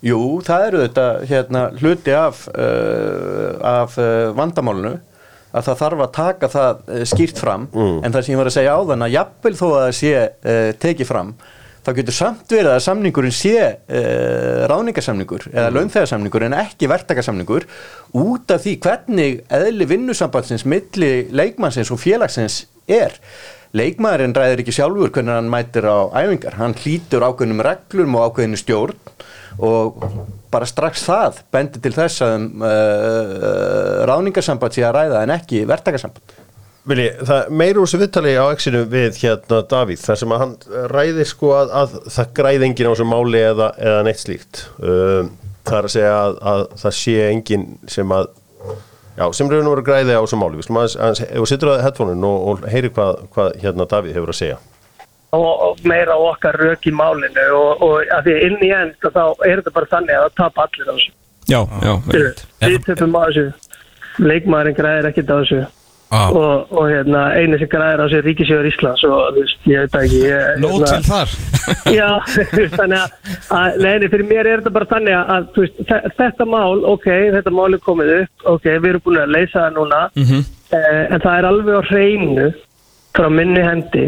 Jú, 0.00 0.40
það 0.44 0.66
eru 0.66 0.82
þetta 0.86 1.06
hérna, 1.28 1.62
hluti 1.76 2.12
af, 2.16 2.46
uh, 2.56 3.56
af 3.68 3.98
uh, 4.00 4.30
vandamálunu 4.36 4.94
að 5.50 5.66
það 5.66 5.80
þarf 5.82 6.04
að 6.04 6.12
taka 6.16 6.48
það 6.48 6.78
uh, 6.86 7.02
skýrt 7.10 7.40
fram. 7.42 7.66
Mm. 7.74 7.98
en 8.06 8.14
það 8.14 8.24
sem 8.24 8.32
ég 8.32 8.40
var 8.40 8.48
að 8.48 8.56
segja 8.56 8.76
á 8.76 8.80
þann 8.88 9.04
að 9.04 9.16
jafnvel 9.18 9.52
þó 9.58 9.66
að 9.66 9.82
það 9.82 9.96
sé 9.98 10.14
tekið 10.80 11.10
fram 11.10 11.34
þá 11.84 11.92
getur 11.96 12.16
samt 12.16 12.52
verið 12.52 12.72
að 12.74 12.82
samningurinn 12.84 13.34
sé 13.34 13.54
uh, 13.60 14.66
ráningasamningur 14.70 15.46
eða 15.50 15.68
mm. 15.68 15.78
launþegarsamningur 15.78 16.46
en 16.48 16.58
ekki 16.60 16.90
verktakasamningur 16.90 17.66
út 18.20 18.52
af 18.52 18.66
því 18.66 18.74
hvernig 18.84 19.40
eðli 19.60 19.88
vinnusambandsins 19.94 20.66
milli 20.68 21.12
leikmannsins 21.32 21.92
og 21.94 22.02
félagsins 22.02 22.64
er. 22.90 23.16
Leikmaðurinn 23.76 24.34
ræðir 24.34 24.64
ekki 24.64 24.74
sjálfur 24.74 25.12
hvernig 25.14 25.36
hann 25.36 25.50
mætir 25.52 25.86
á 25.86 26.10
æfingar, 26.10 26.58
hann 26.58 26.74
hlýtur 26.74 27.22
ákveðnum 27.22 27.62
reglum 27.62 28.16
og 28.18 28.32
ákveðinu 28.32 28.58
stjórn 28.58 28.98
og 29.62 30.02
bara 30.50 30.66
strax 30.66 31.04
það 31.06 31.40
bendir 31.54 31.82
til 31.84 31.94
þess 31.94 32.24
að 32.26 32.36
um, 32.36 32.64
uh, 32.66 34.04
ráningarsamband 34.10 34.74
sé 34.74 34.84
að 34.86 34.96
ræða 34.98 35.24
en 35.24 35.34
ekki 35.36 35.62
verktakarsamband. 35.70 36.38
Vili, 36.88 37.10
það 37.28 37.50
meirur 37.60 37.84
þessu 37.84 37.98
viðtali 38.00 38.30
á 38.40 38.44
exinu 38.54 38.80
við 38.88 39.18
hérna 39.20 39.60
Davíð 39.68 40.00
þar 40.00 40.18
sem 40.20 40.32
að 40.32 40.38
hann 40.40 40.52
ræðir 40.88 41.28
sko 41.28 41.50
að, 41.58 41.72
að 41.76 41.96
það 42.14 42.30
græði 42.38 42.66
engin 42.70 42.88
á 42.88 42.92
þessu 42.94 43.06
máli 43.10 43.40
eða, 43.44 43.66
eða 43.76 44.04
neitt 44.06 44.20
slíkt. 44.22 44.62
Um, 44.80 45.28
það 45.68 45.76
er 45.76 45.88
að 45.88 45.92
segja 45.94 46.12
að, 46.16 46.38
að 46.52 46.62
það 46.80 46.94
sé 46.96 47.16
engin 47.26 47.66
sem 47.92 48.14
að 48.16 48.30
já, 49.18 49.26
sem 49.36 49.50
raun 49.52 49.68
og 49.68 49.74
veru 49.74 49.84
græði 49.90 50.16
á 50.16 50.24
þessu 50.24 50.38
máli. 50.40 50.60
Við 50.62 51.48
sittur 51.50 51.72
að 51.74 51.82
headphone-un 51.84 52.24
og, 52.30 52.46
og 52.48 52.64
heyri 52.72 52.92
hvað, 52.96 53.20
hvað 53.34 53.58
hérna 53.60 53.86
Davíð 53.90 54.16
hefur 54.16 54.32
að 54.32 54.38
segja. 54.38 54.56
Og, 55.36 55.50
og 55.66 55.82
meira 55.86 56.16
okkar 56.16 56.56
rauk 56.58 56.88
í 56.88 56.94
málinu 56.96 57.44
og, 57.58 57.84
og 57.84 58.14
að 58.16 58.30
því 58.30 58.38
inn 58.46 58.64
í 58.64 58.70
end 58.74 58.96
þá 59.04 59.26
er 59.44 59.60
þetta 59.60 59.74
bara 59.76 59.90
þannig 59.92 60.16
að 60.16 60.24
það 60.24 60.40
tap 60.40 60.64
allir 60.64 60.88
á 60.88 60.92
þessu. 60.94 61.12
Já, 61.50 61.60
já, 61.60 61.92
veit 62.08 62.42
Við 62.64 62.80
töfum 62.88 63.20
á 63.20 63.22
þessu. 63.28 63.44
Leikmaðurinn 64.20 64.78
græðir 64.80 65.10
ekkert 65.10 65.30
á 65.30 65.36
þessu 65.36 65.60
Ah. 66.10 66.32
og, 66.34 66.72
og 66.74 66.88
hérna, 66.90 67.20
einu 67.38 67.54
sem 67.60 67.68
græðir 67.70 68.00
á 68.02 68.06
sig 68.10 68.24
Ríkisjóður 68.26 68.66
Íslands 68.66 69.02
og 69.06 69.36
veist, 69.36 69.60
ég 69.70 69.84
veit 69.84 69.92
ekki 69.94 70.22
Nót 70.58 70.82
til 70.88 71.04
þar 71.06 71.34
Já, 72.00 72.08
þannig 72.80 72.96
að, 72.98 73.12
að 73.54 73.78
neini, 73.84 74.08
fyrir 74.10 74.26
mér 74.26 74.48
er 74.50 74.58
þetta 74.58 74.72
bara 74.74 74.88
þannig 74.90 75.14
að 75.20 75.46
veist, 75.54 75.78
þetta 76.18 76.48
mál, 76.50 76.82
ok, 76.90 77.06
þetta 77.36 77.52
mál 77.54 77.68
er 77.76 77.82
komið 77.84 78.10
upp 78.16 78.48
ok, 78.56 78.66
við 78.72 78.88
erum 78.90 79.04
búin 79.04 79.20
að 79.22 79.36
leysa 79.36 79.60
það 79.60 79.76
núna 79.76 80.00
mm 80.08 80.26
-hmm. 80.32 80.50
eh, 80.80 81.04
en 81.04 81.24
það 81.28 81.36
er 81.36 81.48
alveg 81.52 81.78
á 81.78 81.82
hreinu 81.92 82.48
frá 83.14 83.28
minni 83.36 83.62
hendi 83.68 84.04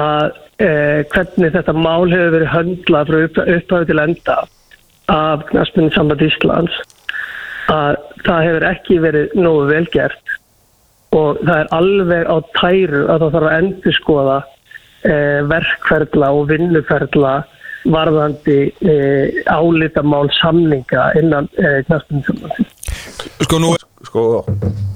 að 0.00 0.26
eh, 0.56 1.04
hvernig 1.12 1.52
þetta 1.58 1.76
mál 1.76 2.08
hefur 2.14 2.34
verið 2.38 2.54
höndlað 2.54 3.12
frá 3.12 3.20
upp, 3.26 3.44
upphæðu 3.44 3.90
til 3.92 4.02
enda 4.06 4.40
af 5.12 5.44
Knaspunni 5.52 5.92
samband 5.92 6.24
Íslands 6.24 6.80
að 7.68 8.00
það 8.24 8.44
hefur 8.48 8.68
ekki 8.72 9.00
verið 9.04 9.38
nógu 9.38 9.68
velgert 9.68 10.29
og 11.16 11.40
það 11.42 11.56
er 11.56 11.70
alveg 11.74 12.28
á 12.30 12.36
tæru 12.56 13.04
að 13.06 13.24
það 13.24 13.32
þarf 13.36 13.48
að 13.50 13.56
endur 13.58 13.96
skoða 13.96 14.36
eh, 15.02 15.40
verkferðla 15.50 16.34
og 16.36 16.50
vinnuferðla 16.50 17.34
varðandi 17.88 18.58
e, 18.84 18.94
álitamál 19.48 20.28
samninga 20.36 21.06
innan 21.16 21.46
e, 21.56 21.78
knastbundsambandi. 21.88 22.66
Sko 23.46 23.60
nú 23.62 23.76
Sko, 24.00 24.22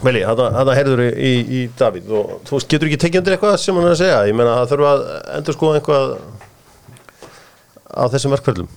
Veli, 0.01 0.23
þetta 0.25 0.75
heyrður 0.79 1.03
í, 1.13 1.33
í 1.45 1.59
Davíð 1.77 2.15
og 2.17 2.31
þú 2.49 2.57
veist, 2.57 2.71
getur 2.73 2.89
ekki 2.89 3.01
tekið 3.03 3.21
undir 3.21 3.35
eitthvað 3.37 3.59
sem 3.61 3.77
hann 3.77 3.85
er 3.85 3.93
að 3.93 4.01
segja? 4.01 4.23
Ég 4.31 4.39
meina, 4.39 4.55
það 4.63 4.71
þurfa 4.73 4.93
að 4.95 5.03
endur 5.37 5.57
sko 5.57 5.73
einhvað 5.77 6.15
á 7.93 8.05
þessum 8.15 8.35
verkfællum. 8.35 8.71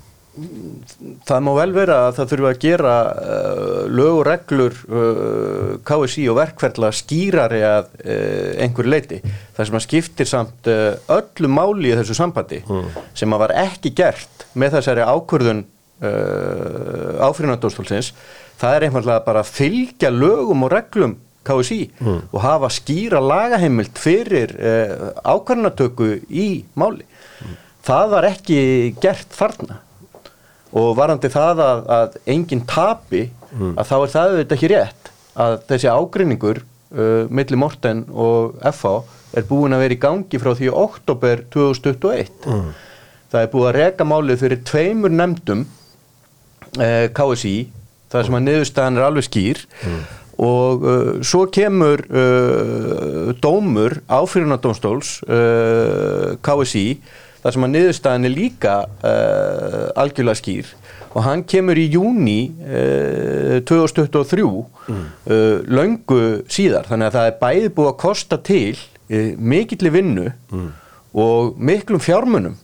Það 1.27 1.39
má 1.43 1.49
vel 1.57 1.71
vera 1.73 1.95
að 2.07 2.17
það 2.17 2.31
þurfa 2.31 2.49
að 2.51 2.59
gera 2.61 2.95
uh, 3.09 3.85
lög 3.89 4.19
og 4.19 4.25
reglur 4.27 4.75
uh, 4.85 5.71
KSI 5.87 6.25
og 6.31 6.37
verkferðla 6.37 6.91
skýrari 6.93 7.61
að 7.65 7.87
uh, 8.03 8.51
einhverju 8.63 8.91
leiti. 8.93 9.21
Það 9.57 9.69
sem 9.69 9.79
að 9.79 9.85
skiptir 9.87 10.29
samt 10.29 10.69
uh, 10.71 11.15
öllu 11.17 11.49
máli 11.49 11.89
í 11.91 11.95
þessu 11.97 12.17
sambandi 12.17 12.61
sem 13.17 13.33
að 13.33 13.43
var 13.45 13.55
ekki 13.63 13.93
gert 13.97 14.45
með 14.57 14.77
þessari 14.77 15.07
ákvörðun 15.07 15.63
uh, 15.63 17.25
áfyrirnandóstólsins, 17.27 18.11
það 18.61 18.77
er 18.77 18.87
einfallega 18.89 19.25
bara 19.25 19.41
að 19.41 19.55
fylgja 19.57 20.13
lögum 20.13 20.67
og 20.67 20.73
reglum 20.75 21.17
KSI 21.47 21.81
og 22.03 22.39
hafa 22.43 22.69
skýra 22.75 23.23
lagaheimild 23.23 23.97
fyrir 23.97 24.53
uh, 24.59 25.09
ákvörðunatöku 25.25 26.13
í 26.29 26.47
máli. 26.77 27.07
Það 27.87 28.09
var 28.11 28.31
ekki 28.35 28.61
gert 29.01 29.33
þarna 29.33 29.81
og 30.77 30.89
varandi 30.97 31.31
það 31.33 31.61
að, 31.65 31.83
að 31.97 32.17
enginn 32.33 32.65
tapi 32.69 33.27
að 33.57 33.85
þá 33.89 33.95
er 33.97 34.11
það 34.15 34.33
auðvitað 34.33 34.57
ekki 34.57 34.71
rétt 34.73 35.13
að 35.37 35.55
þessi 35.69 35.93
ágrinningur 35.93 36.59
uh, 36.63 37.23
milli 37.29 37.59
Morten 37.59 38.03
og 38.11 38.57
FH 38.73 38.93
er 39.37 39.47
búin 39.47 39.75
að 39.75 39.83
vera 39.85 39.97
í 39.97 40.01
gangi 40.01 40.41
frá 40.41 40.53
því 40.57 40.69
oktober 40.73 41.43
2021 41.53 42.29
það 43.31 43.41
er 43.41 43.49
búið 43.51 43.69
að 43.69 43.77
reka 43.81 44.07
málið 44.07 44.43
fyrir 44.43 44.63
tveimur 44.67 45.13
nefndum 45.13 45.65
uh, 46.77 47.07
KSI 47.17 47.57
það 48.11 48.27
sem 48.27 48.37
að 48.37 48.45
niðurstaðan 48.47 48.99
er 48.99 49.07
alveg 49.07 49.27
skýr. 49.27 49.61
Og 50.47 50.83
uh, 50.85 51.07
svo 51.25 51.47
kemur 51.49 52.03
uh, 52.13 53.31
dómur 53.41 53.97
áfyrirnadómstóls 54.05 55.15
uh, 55.25 56.35
KSI 56.45 56.85
þar 57.43 57.55
sem 57.55 57.65
að 57.67 57.73
niðurstaðan 57.75 58.27
er 58.27 58.33
líka 58.35 58.75
uh, 58.87 59.87
algjörlega 59.99 60.39
skýr. 60.41 60.73
Og 61.13 61.23
hann 61.25 61.43
kemur 61.49 61.79
í 61.79 61.87
júni 61.93 62.39
uh, 62.61 63.57
2023 63.67 64.43
uh, 64.45 64.65
löngu 65.67 66.21
síðar. 66.51 66.89
Þannig 66.89 67.09
að 67.09 67.17
það 67.17 67.31
er 67.31 67.39
bæði 67.41 67.73
búið 67.77 67.91
að 67.93 67.99
kosta 68.03 68.41
til 68.51 68.75
uh, 68.75 69.31
mikilli 69.37 69.93
vinnu 69.93 70.27
og 71.17 71.57
miklum 71.57 72.03
fjármunum 72.03 72.57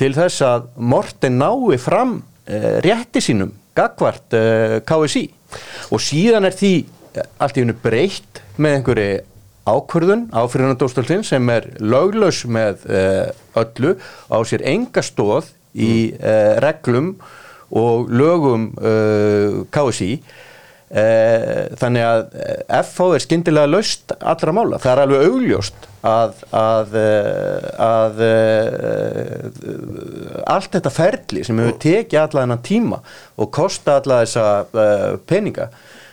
til 0.00 0.14
þess 0.16 0.44
að 0.46 0.70
Morten 0.76 1.36
nái 1.40 1.76
fram 1.82 2.20
uh, 2.20 2.76
rétti 2.84 3.22
sínum 3.24 3.52
gagvart 3.76 4.36
uh, 4.36 4.78
KSI 4.86 5.26
og 5.90 6.02
síðan 6.02 6.46
er 6.48 6.56
því 6.56 6.74
allt 7.42 7.58
í 7.58 7.64
hennu 7.64 7.74
breytt 7.82 8.40
með 8.60 8.76
einhverju 8.78 9.29
ákvörðun 9.70 10.26
áfyrirnadóstólfinn 10.34 11.24
sem 11.26 11.50
er 11.52 11.70
löglaus 11.78 12.42
með 12.50 12.84
uh, 12.90 13.30
öllu 13.60 13.96
á 14.30 14.38
sér 14.48 14.64
enga 14.68 15.02
stóð 15.04 15.50
í 15.74 16.12
uh, 16.18 16.58
reglum 16.64 17.14
og 17.70 18.10
lögum 18.10 18.70
uh, 18.78 19.64
KSI 19.72 20.14
þannig 20.90 22.02
að 22.02 22.32
FH 22.80 23.04
er 23.14 23.22
skyndilega 23.22 23.70
laust 23.70 24.10
allra 24.18 24.50
mála, 24.56 24.80
það 24.82 24.90
er 24.90 25.00
alveg 25.04 25.20
augljóst 25.28 25.84
að, 26.02 26.40
að, 26.50 26.96
að 27.86 28.18
uh, 28.26 29.44
allt 30.50 30.74
þetta 30.74 30.90
ferli 30.96 31.44
sem 31.46 31.62
hefur 31.62 31.78
tekið 31.84 32.18
alla 32.24 32.42
þennan 32.42 32.66
tíma 32.66 32.98
og 33.38 33.52
kosta 33.54 34.00
alla 34.00 34.18
þessa 34.24 34.48
peninga 35.30 35.70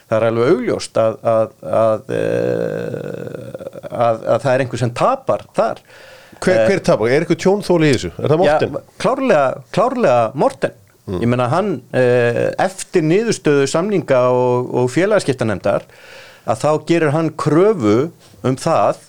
það 0.08 0.18
er 0.18 0.28
alveg 0.30 0.52
augljóst 0.54 1.00
að, 1.04 1.18
að, 1.34 1.56
að, 1.82 2.12
eh, 2.18 3.88
að, 3.92 4.22
að 4.36 4.46
það 4.46 4.52
er 4.54 4.66
einhver 4.66 4.84
sem 4.84 4.94
tapar 4.98 5.46
þar. 5.58 5.82
Hver, 6.38 6.60
hver 6.70 6.84
tapar? 6.86 7.12
Er 7.12 7.24
eitthvað 7.26 7.42
tjónþóli 7.44 7.90
í 7.90 7.96
þessu? 7.96 8.14
Er 8.18 8.34
það 8.34 8.44
Morten? 8.44 8.78
Já, 8.78 9.00
klárlega, 9.04 9.48
klárlega 9.76 10.20
Morten. 10.38 10.78
Ég 11.08 11.30
meina 11.32 11.46
hann 11.48 11.70
eh, 11.96 12.50
eftir 12.60 13.06
niðurstöðu 13.08 13.68
samninga 13.72 14.26
og, 14.36 14.74
og 14.76 14.90
félagskiptanemdar 14.92 15.86
að 16.48 16.64
þá 16.64 16.72
gerir 16.90 17.14
hann 17.16 17.30
kröfu 17.40 18.10
um 18.44 18.58
það 18.60 19.00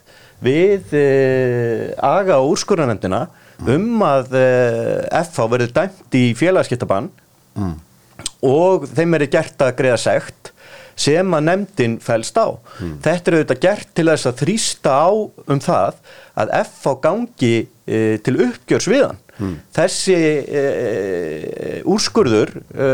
við 0.44 0.94
eh, 0.94 1.88
aga 1.98 2.38
og 2.38 2.52
úrskurðanemdina 2.54 3.24
um 3.66 4.04
að 4.06 4.36
eh, 4.38 5.24
FH 5.24 5.48
verður 5.50 5.74
dæmt 5.74 6.14
í 6.14 6.24
félagskiptabann 6.38 7.10
og 8.46 8.86
þeim 8.94 9.18
er 9.18 9.26
gert 9.32 9.66
að 9.66 9.74
greiða 9.80 9.98
sekt 9.98 10.37
sem 10.98 11.36
að 11.36 11.46
nefndin 11.46 11.96
fælst 12.02 12.38
á. 12.38 12.58
Þetta 13.04 13.30
er 13.30 13.38
auðvitað 13.38 13.62
gert 13.64 13.94
til 13.94 14.08
þess 14.10 14.30
að 14.30 14.42
þrýsta 14.42 14.94
á 14.98 15.10
um 15.14 15.62
það 15.62 16.00
að 16.38 16.54
FH 16.64 16.94
gangi 17.04 17.54
e, 17.86 18.00
til 18.24 18.36
uppgjörs 18.48 18.90
við 18.90 19.06
hann. 19.06 19.24
Þessi 19.74 20.16
e, 20.18 20.62
úrskurður 21.86 22.56
e, 22.58 22.88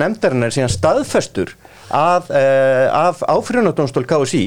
nefndarinn 0.00 0.46
er 0.46 0.54
síðan 0.54 0.72
staðfestur 0.72 1.52
af, 1.92 2.30
af 2.32 3.20
áfyrirnadónstól 3.28 4.06
KSI 4.08 4.46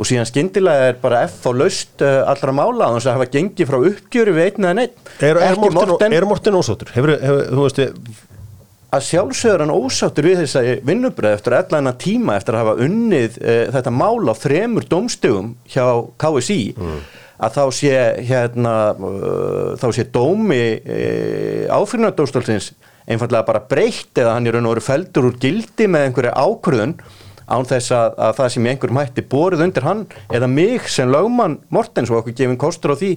og 0.00 0.08
síðan 0.08 0.28
skyndilega 0.30 0.86
er 0.94 0.96
bara 1.02 1.26
FH 1.28 1.52
laust 1.52 2.04
e, 2.04 2.08
allra 2.32 2.54
mála 2.56 2.88
á 2.88 2.96
þess 2.96 3.10
að 3.10 3.18
hafa 3.18 3.28
gengið 3.34 3.68
frá 3.68 3.78
uppgjöru 3.90 4.36
við 4.38 4.48
einn 4.48 4.64
eða 4.70 4.78
neitt. 4.80 4.96
Er, 5.20 5.42
er, 5.44 5.60
er 6.08 6.28
Morten 6.30 6.56
ósáttur? 6.56 6.94
Hefur, 6.96 7.12
hefur, 7.20 7.44
þú 7.52 7.66
veist, 7.66 7.84
að 8.88 9.04
sjálfsögur 9.04 9.64
hann 9.64 9.74
ósáttur 9.74 10.24
við 10.24 10.42
þess 10.42 10.58
að 10.60 10.68
vinnubröð 10.88 11.36
eftir 11.36 11.56
allan 11.58 11.90
að 11.90 11.98
tíma 12.06 12.36
eftir 12.38 12.56
að 12.56 12.62
hafa 12.64 12.84
unnið 12.86 13.38
e, 13.42 13.56
þetta 13.74 13.92
mál 13.92 14.30
á 14.32 14.34
þremur 14.38 14.86
domstugum 14.88 15.50
hjá 15.68 15.84
KSI 16.20 16.60
að 17.38 17.54
þá 17.54 17.64
sé 17.76 17.94
hérna 18.26 18.74
uh, 18.96 19.74
þá 19.78 19.86
sé 19.94 20.06
dómi 20.10 20.62
e, 20.82 21.02
áfyrirnadóstólsins 21.70 22.72
einfallega 23.08 23.46
bara 23.46 23.62
breytt 23.68 24.18
eða 24.18 24.34
hann 24.34 24.48
er 24.48 24.56
raun 24.56 24.66
og 24.66 24.74
veru 24.74 24.86
feldur 24.88 25.28
úr 25.30 25.38
gildi 25.40 25.86
með 25.86 26.08
einhverju 26.08 26.32
ákvörðun 26.34 26.96
án 27.48 27.68
þess 27.68 27.92
að, 27.96 28.16
að 28.26 28.32
það 28.38 28.50
sem 28.54 28.66
í 28.66 28.70
einhverjum 28.72 29.00
hætti 29.00 29.24
borið 29.32 29.64
undir 29.66 29.86
hann 29.88 30.02
eða 30.34 30.50
mig 30.52 30.88
sem 30.92 31.10
lögmann 31.10 31.58
Mortens 31.74 32.12
og 32.12 32.22
okkur 32.22 32.36
gefin 32.38 32.60
kostur 32.60 32.94
á 32.94 33.00
því 33.00 33.12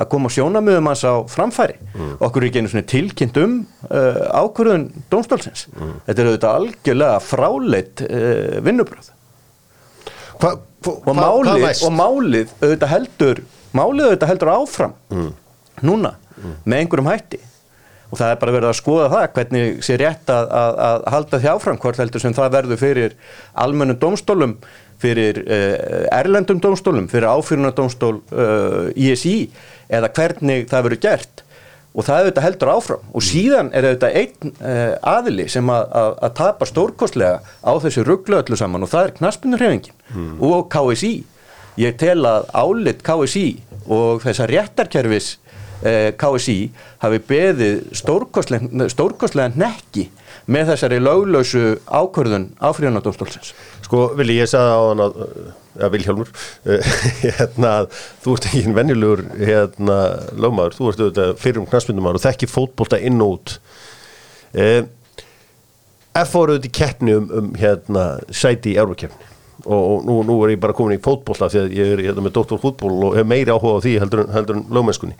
að 0.00 0.10
koma 0.14 0.32
sjónamöðum 0.32 0.90
hans 0.90 1.04
á 1.04 1.14
framfæri. 1.30 1.76
Okkur 2.18 2.44
er 2.44 2.50
ekki 2.50 2.64
einu 2.64 2.84
tilkynnt 2.94 3.40
um 3.42 3.58
uh, 3.90 4.22
ákvörðun 4.44 4.88
dómstólsins. 5.12 5.68
Þetta 6.06 6.16
er 6.16 6.30
auðvitað 6.30 6.58
algjörlega 6.60 7.20
fráleitt 7.22 8.04
uh, 8.08 8.62
vinnubröð 8.64 9.12
hva, 10.40 10.52
hva, 10.84 10.94
og 10.94 11.16
málið, 11.18 11.64
næst? 11.64 11.86
og 11.86 11.94
málið 11.94 12.52
auðvitað 12.60 12.92
heldur 12.92 13.42
málið 13.74 14.08
auðvitað 14.08 14.32
heldur 14.32 14.52
áfram 14.54 14.94
núna 15.84 16.14
með 16.64 16.80
einhverjum 16.80 17.10
hætti 17.10 17.40
og 18.10 18.18
það 18.20 18.30
er 18.30 18.40
bara 18.40 18.54
verið 18.54 18.70
að 18.70 18.78
skoða 18.78 19.10
það 19.12 19.26
hvernig 19.38 19.84
sé 19.84 19.98
rétt 20.00 20.32
að, 20.32 20.48
að, 20.60 20.80
að 20.86 21.06
halda 21.14 21.40
því 21.42 21.52
áfram 21.54 21.80
hvort 21.82 22.00
heldur 22.02 22.24
sem 22.24 22.36
það 22.36 22.56
verður 22.58 22.82
fyrir 22.82 23.16
almennum 23.64 24.00
dómstólum 24.00 24.58
fyrir 25.04 25.40
uh, 25.44 26.04
erlendum 26.14 26.60
dómstólum 26.62 27.08
fyrir 27.10 27.30
áfyrunardómstól 27.32 28.20
uh, 28.32 28.92
ISI 28.94 29.48
eða 29.92 30.12
hvernig 30.14 30.68
það 30.70 30.86
verður 30.88 31.02
gert. 31.02 31.44
Og 31.94 32.02
það 32.02 32.24
auðvitað 32.24 32.44
heldur 32.48 32.70
áfram. 32.72 33.02
Og 33.14 33.22
síðan 33.22 33.68
er 33.70 33.86
auðvitað 33.86 34.16
einn 34.18 34.54
uh, 34.56 34.94
aðili 35.12 35.44
sem 35.52 35.68
að, 35.70 35.84
að, 35.94 36.32
tapa 36.40 36.66
stórkostlega 36.66 37.36
á 37.62 37.72
þessu 37.84 38.02
rugglu 38.06 38.40
öllu 38.40 38.58
saman 38.58 38.86
og 38.86 38.90
það 38.90 39.08
er 39.08 39.14
knaspunurhefingi 39.20 39.94
og 40.42 40.66
KSI 40.72 41.14
ég 41.80 41.96
tel 41.98 42.20
að 42.26 42.48
álit 42.54 43.02
KSI 43.06 43.46
og 43.92 44.22
þessa 44.24 44.46
réttarkerfis 44.48 45.34
eh, 45.34 45.43
KSI 45.84 46.58
hafi 47.02 47.20
beðið 47.28 47.80
stórkostlega, 48.00 49.50
nekki 49.60 50.08
með 50.50 50.72
þessari 50.72 51.00
löglausu 51.02 51.74
ákvörðun 51.88 52.50
áfríðanadómstólsins. 52.64 53.52
Sko, 53.84 54.06
Vili, 54.18 54.38
ég 54.40 54.48
sagði 54.50 54.72
á 54.76 54.80
hann 54.84 55.04
að, 55.04 55.20
ja, 55.80 55.90
Vilhjálmur, 55.92 56.32
hérna, 57.24 57.74
að 57.82 58.00
þú 58.24 58.36
ert 58.36 58.48
ekki 58.50 58.64
en 58.64 58.78
venjulegur, 58.78 59.24
hérna, 59.40 59.98
lögmaður, 60.36 60.78
þú 60.78 60.90
ert 60.90 61.04
auðvitað 61.04 61.34
fyrir 61.42 61.62
um 61.62 61.68
knastmyndumar 61.70 62.18
og 62.18 62.24
þekki 62.24 62.50
fótbolta 62.50 63.00
inn 63.00 63.20
og 63.24 63.36
út. 63.38 63.56
Eh, 64.54 64.82
F 66.14 66.34
voru 66.36 66.54
auðvitað 66.54 66.70
í 66.70 66.74
keppni 66.80 67.16
um, 67.18 67.30
um, 67.40 67.54
hérna, 67.58 68.08
sæti 68.32 68.74
í 68.74 68.78
Eurókeppni 68.80 69.32
og, 69.64 69.80
og 69.80 70.06
nú, 70.06 70.20
nú 70.26 70.38
er 70.44 70.54
ég 70.54 70.62
bara 70.62 70.76
komin 70.76 70.98
í 70.98 71.02
fótbolta 71.02 71.48
því 71.50 71.60
að 71.60 71.74
ég 71.78 71.92
er 71.94 72.02
hérna 72.08 72.24
með 72.26 72.34
doktor 72.36 72.60
fútból 72.60 72.92
og 73.08 73.18
hef 73.18 73.26
meiri 73.28 73.52
áhuga 73.52 73.80
á 73.80 73.84
því 73.84 73.94
heldur 74.02 74.24
en 74.28 74.64
lögmennskunni. 74.68 75.16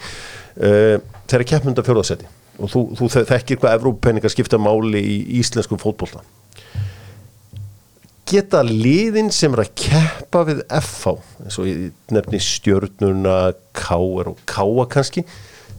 Eh, 0.54 0.96
þeir 1.26 1.40
eru 1.40 1.46
keppnunda 1.50 1.82
fjórðasetti 1.82 2.28
og 2.62 2.70
þú, 2.70 2.80
þú 2.94 3.08
þekkir 3.26 3.58
hvað 3.58 3.72
Evrópenningar 3.80 4.30
skipta 4.30 4.60
máli 4.62 5.00
í 5.02 5.16
íslenskum 5.40 5.80
fótbolta 5.82 6.20
geta 8.30 8.60
liðin 8.62 9.32
sem 9.34 9.52
er 9.56 9.64
að 9.64 9.72
keppa 9.78 10.44
við 10.46 10.62
FH 10.70 11.16
eins 11.42 11.58
og 11.58 12.14
nefni 12.14 12.40
stjörnuna 12.42 13.34
Káar 13.74 14.30
og 14.30 14.38
Káa 14.46 14.86
kannski 14.94 15.24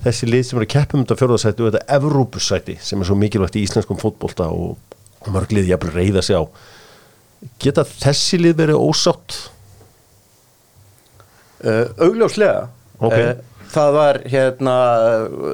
þessi 0.03 0.27
lið 0.29 0.43
sem 0.49 0.59
eru 0.59 0.67
að 0.67 0.73
keppa 0.75 0.99
þetta 0.99 1.19
fjórðarsæti 1.21 1.63
og 1.63 1.71
þetta 1.71 1.95
Evrópusæti 1.95 2.77
sem 2.83 2.99
er 2.99 3.09
svo 3.09 3.17
mikilvægt 3.23 3.55
í 3.55 3.63
íslenskum 3.65 4.01
fótbolta 4.01 4.51
og, 4.51 4.75
og 5.23 5.31
mörg 5.33 5.55
lið 5.55 5.71
jafnvel 5.71 5.95
reyða 5.95 6.25
sig 6.25 6.35
á 6.35 6.43
geta 7.63 7.87
þessi 7.87 8.43
lið 8.43 8.59
verið 8.65 8.83
ósátt 8.83 9.43
Uh, 11.65 11.87
augljóslega 12.03 12.67
Ok. 12.99 13.13
uh, 13.15 13.39
það 13.75 13.95
var 13.95 14.19
hérna 14.31 14.75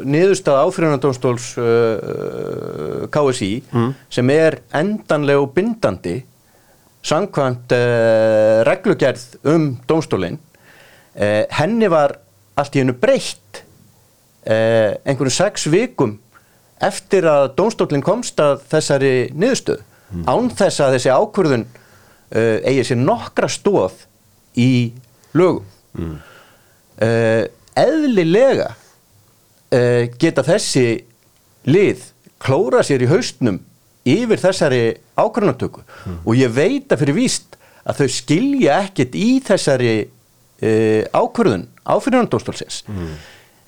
niðurstað 0.06 0.60
áfyrirnandónstóls 0.66 1.48
uh, 1.60 3.08
KSI 3.14 3.52
sem 4.14 4.32
er 4.34 4.62
endanlega 4.78 5.42
og 5.42 5.54
bindandi 5.56 6.20
samkvæmt 7.06 7.74
uh, 7.74 8.62
reglugerð 8.68 9.24
um 9.50 9.72
dómstólinn. 9.90 10.38
Uh, 11.18 11.44
henni 11.58 11.90
var 11.92 12.20
allt 12.60 12.76
í 12.78 12.84
hennu 12.84 12.94
breytt 13.02 13.64
uh, 14.46 14.98
einhverju 15.06 15.34
sex 15.34 15.66
vikum 15.72 16.20
eftir 16.82 17.26
að 17.30 17.52
dómstólinn 17.58 18.06
komst 18.06 18.40
að 18.42 18.62
þessari 18.72 19.16
niðurstöð 19.34 19.82
án 20.28 20.50
þess 20.52 20.82
að 20.84 20.98
þessi 20.98 21.14
ákvörðun 21.16 21.66
uh, 21.66 22.58
eigi 22.68 22.86
sér 22.92 23.02
nokkra 23.02 23.50
stóð 23.52 24.06
í 24.60 24.92
lögum. 25.38 25.66
Uh, 27.02 27.48
eðlilega 27.80 28.72
uh, 28.74 30.04
geta 30.20 30.44
þessi 30.46 30.86
lið 31.70 32.08
klóra 32.42 32.82
sér 32.86 33.06
í 33.06 33.10
haustnum 33.12 33.60
yfir 34.08 34.42
þessari 34.42 34.84
ákvörðunartöku 35.14 35.84
og 36.26 36.32
ég 36.38 36.54
veit 36.56 36.90
að 36.90 37.04
fyrir 37.04 37.20
víst 37.20 37.58
að 37.86 38.02
þau 38.02 38.16
skilja 38.16 38.80
ekkert 38.88 39.18
í 39.18 39.30
þessari 39.46 39.94
uh, 40.02 41.04
ákvörðun 41.14 41.68
áfyrirnandóstólsins 41.86 42.84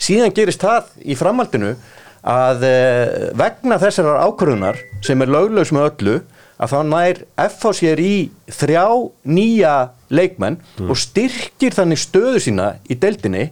síðan 0.01 0.33
gerist 0.35 0.63
það 0.63 0.89
í 1.05 1.17
framhaldinu 1.17 1.75
að 2.23 2.65
uh, 2.65 3.31
vegna 3.37 3.79
þessarar 3.81 4.23
ákvörðunar 4.27 4.79
sem 5.05 5.21
er 5.21 5.31
löglaus 5.33 5.73
með 5.75 5.89
öllu 5.91 6.19
að 6.63 6.71
þá 6.73 6.79
nær 6.87 7.19
FH 7.49 7.73
sér 7.79 8.01
í 8.01 8.13
þrjá 8.53 8.85
nýja 9.25 9.73
leikmenn 10.13 10.59
og 10.85 10.95
styrkir 10.99 11.75
þannig 11.75 12.01
stöðu 12.01 12.41
sína 12.45 12.73
í 12.87 12.97
deildinni 12.99 13.49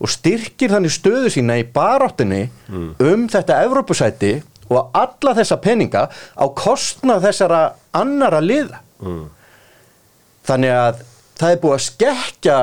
og 0.00 0.08
styrkir 0.08 0.72
þannig 0.72 0.94
stöðu 0.94 1.30
sína 1.34 1.58
í 1.60 1.64
baráttinni 1.74 2.46
um 3.04 3.26
þetta 3.28 3.60
Evrópusæti 3.66 4.32
og 4.70 4.90
alla 4.96 5.34
þessa 5.36 5.58
peninga 5.60 6.06
á 6.10 6.44
kostnað 6.56 7.24
þessara 7.26 7.60
annara 7.92 8.40
liða. 8.40 8.80
Þannig 10.46 10.70
að 10.72 11.02
það 11.40 11.50
er 11.54 11.60
búið 11.62 11.74
að 11.76 11.84
skekkja 11.86 12.56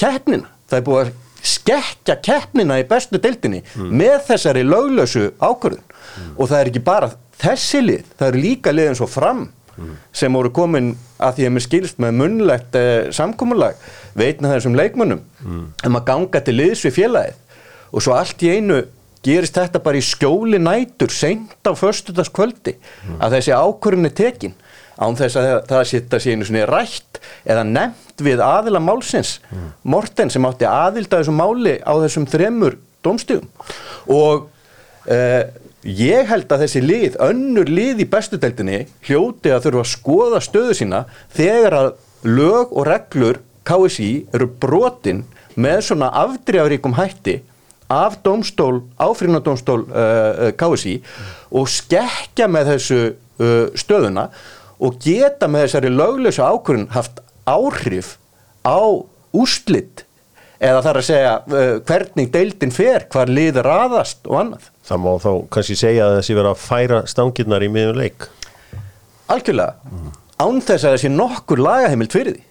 keppnina, 0.00 0.48
það 0.70 0.78
er 0.78 0.84
búið 0.86 1.00
að 1.02 1.12
skekkja 1.44 2.16
keppnina 2.24 2.78
í 2.80 2.86
bestu 2.88 3.18
deildinni 3.20 3.62
með 3.90 4.20
þessari 4.30 4.62
löglösu 4.64 5.26
ákvörðun. 5.40 5.82
Og 6.38 6.48
það 6.48 6.60
er 6.60 6.70
ekki 6.70 6.84
bara 6.86 7.10
þessi 7.42 7.80
lið, 7.82 8.04
það 8.18 8.28
eru 8.28 8.44
líka 8.44 8.72
lið 8.72 8.92
eins 8.92 9.02
og 9.04 9.10
fram 9.10 9.46
sem 10.14 10.32
voru 10.32 10.52
komin 10.54 10.92
að 11.18 11.32
því 11.40 11.46
að 11.48 11.52
mér 11.56 11.64
skilst 11.64 11.96
með 11.98 12.12
munnlegt 12.20 12.76
eh, 12.78 13.10
samkomulag 13.10 13.74
veitna 14.14 14.52
þessum 14.54 14.76
leikmönnum 14.78 15.22
um 15.86 15.96
að 15.98 16.04
ganga 16.10 16.40
til 16.40 16.56
liðs 16.58 16.84
við 16.86 16.96
félagið. 16.98 17.40
Og 17.94 18.02
svo 18.02 18.14
allt 18.18 18.42
í 18.42 18.50
einu 18.50 18.82
gerist 19.24 19.56
þetta 19.56 19.80
bara 19.80 19.98
í 19.98 20.04
skjóli 20.04 20.58
nætur 20.60 21.12
seint 21.12 21.64
á 21.64 21.72
föstudagskvöldi 21.72 22.76
að 23.20 23.38
þessi 23.38 23.52
ákvörðun 23.56 24.10
er 24.10 24.14
tekin. 24.14 24.54
Án 24.94 25.16
þess 25.18 25.36
að 25.36 25.50
það 25.66 25.84
setja 25.90 26.20
sér 26.22 26.36
einu 26.36 26.46
svona 26.46 26.66
rætt 26.70 27.20
eða 27.44 27.64
nefnt 27.66 28.22
við 28.22 28.42
aðila 28.44 28.80
málsins. 28.80 29.40
Morten 29.82 30.30
sem 30.30 30.44
átti 30.46 30.68
aðild 30.68 31.10
að 31.10 31.24
þessu 31.24 31.34
máli 31.34 31.78
á 31.82 31.92
þessum 32.04 32.26
þremur 32.30 32.78
domstíðum 33.04 33.48
og 34.08 34.46
uh, 35.10 35.42
ég 35.84 36.28
held 36.30 36.52
að 36.52 36.64
þessi 36.64 36.82
lið, 36.84 37.18
önnur 37.20 37.68
lið 37.68 38.04
í 38.04 38.08
bestudeldinni 38.08 38.84
hljóti 39.04 39.52
að 39.52 39.66
þurfa 39.66 39.82
að 39.84 39.90
skoða 39.92 40.40
stöðu 40.44 40.76
sína 40.78 41.04
þegar 41.34 41.76
að 41.80 41.90
lög 42.24 42.72
og 42.72 42.86
reglur 42.88 43.40
KSI 43.66 44.10
eru 44.34 44.48
brotin 44.60 45.24
með 45.54 45.82
svona 45.88 46.10
afdrjáríkum 46.24 46.96
hætti 46.98 47.40
af 47.92 48.16
domstól, 48.24 48.82
áfrínadómstól 48.96 49.84
uh, 49.88 50.50
KSI 50.58 50.96
og 51.54 51.68
skekkja 51.70 52.48
með 52.50 52.72
þessu 52.72 53.00
uh, 53.04 53.68
stöðuna 53.76 54.28
og 54.82 54.98
geta 55.04 55.48
með 55.50 55.66
þessari 55.66 55.92
löglösu 55.92 56.42
ákvörðun 56.42 56.90
haft 56.94 57.20
áhrif 57.46 58.16
á 58.64 58.80
úrslit 59.34 60.04
eða 60.64 60.80
þar 60.86 61.00
að 61.00 61.08
segja 61.10 61.34
uh, 61.44 61.74
hvernig 61.84 62.32
deildin 62.32 62.72
fer, 62.74 63.06
hvar 63.12 63.30
lið 63.30 63.60
raðast 63.66 64.24
og 64.26 64.40
annað. 64.40 64.70
það 64.88 65.04
má 65.04 65.12
þá 65.20 65.30
kannski 65.56 65.78
segja 65.78 66.08
að 66.08 66.18
þessi 66.20 66.38
vera 66.40 66.54
að 66.54 66.64
færa 66.64 67.04
stangirnar 67.10 67.66
í 67.66 67.70
miðjum 67.72 68.00
leik 68.00 68.28
Algjörlega, 69.32 69.78
án 70.36 70.60
þess 70.60 70.84
að 70.84 70.98
þessi 70.98 71.10
nokkur 71.14 71.62
lagaheimild 71.64 72.12
fyrir 72.12 72.36
því. 72.36 72.42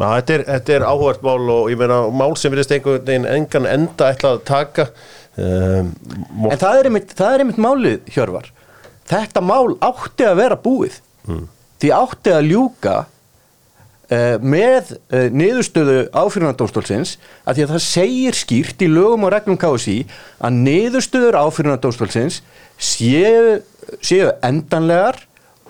Ná, 0.00 0.06
þetta 0.16 0.34
er, 0.34 0.42
þetta 0.48 0.72
er 0.72 0.84
áhvert 0.88 1.24
mál 1.24 1.50
og 1.52 1.66
ég 1.68 1.80
meina 1.80 1.98
mál 2.16 2.32
sem 2.40 2.52
virðist 2.52 2.72
einhvern 2.72 3.04
veginn 3.04 3.28
engan 3.28 3.68
enda 3.68 4.08
ætla 4.14 4.34
að 4.38 4.44
taka 4.48 4.86
um, 5.36 5.90
En 6.48 6.60
það 6.60 6.78
er, 6.78 6.88
einmitt, 6.88 7.12
það 7.18 7.34
er 7.34 7.44
einmitt 7.44 7.60
málið, 7.60 7.98
Hjörvar. 8.14 8.48
Þetta 9.12 9.42
mál 9.44 9.74
átti 9.84 10.24
að 10.24 10.38
vera 10.40 10.56
búið. 10.60 10.96
Því 11.82 11.90
átti 11.92 12.32
að 12.32 12.48
ljúka 12.48 12.94
uh, 13.02 14.38
með 14.40 14.94
uh, 14.94 15.26
niðurstöðu 15.34 15.98
áfyrirnardómstólsins 16.08 17.18
að 17.44 17.58
því 17.58 17.66
að 17.66 17.74
það 17.74 17.84
segir 17.88 18.38
skýrt 18.38 18.86
í 18.86 18.88
lögum 18.92 19.28
og 19.28 19.34
reglum 19.34 19.60
KSI 19.60 19.98
að 20.40 20.58
niðurstöður 20.62 21.38
áfyrirnardómstólsins 21.42 22.40
séu, 22.80 23.60
séu 24.00 24.32
endanlegar 24.40 25.20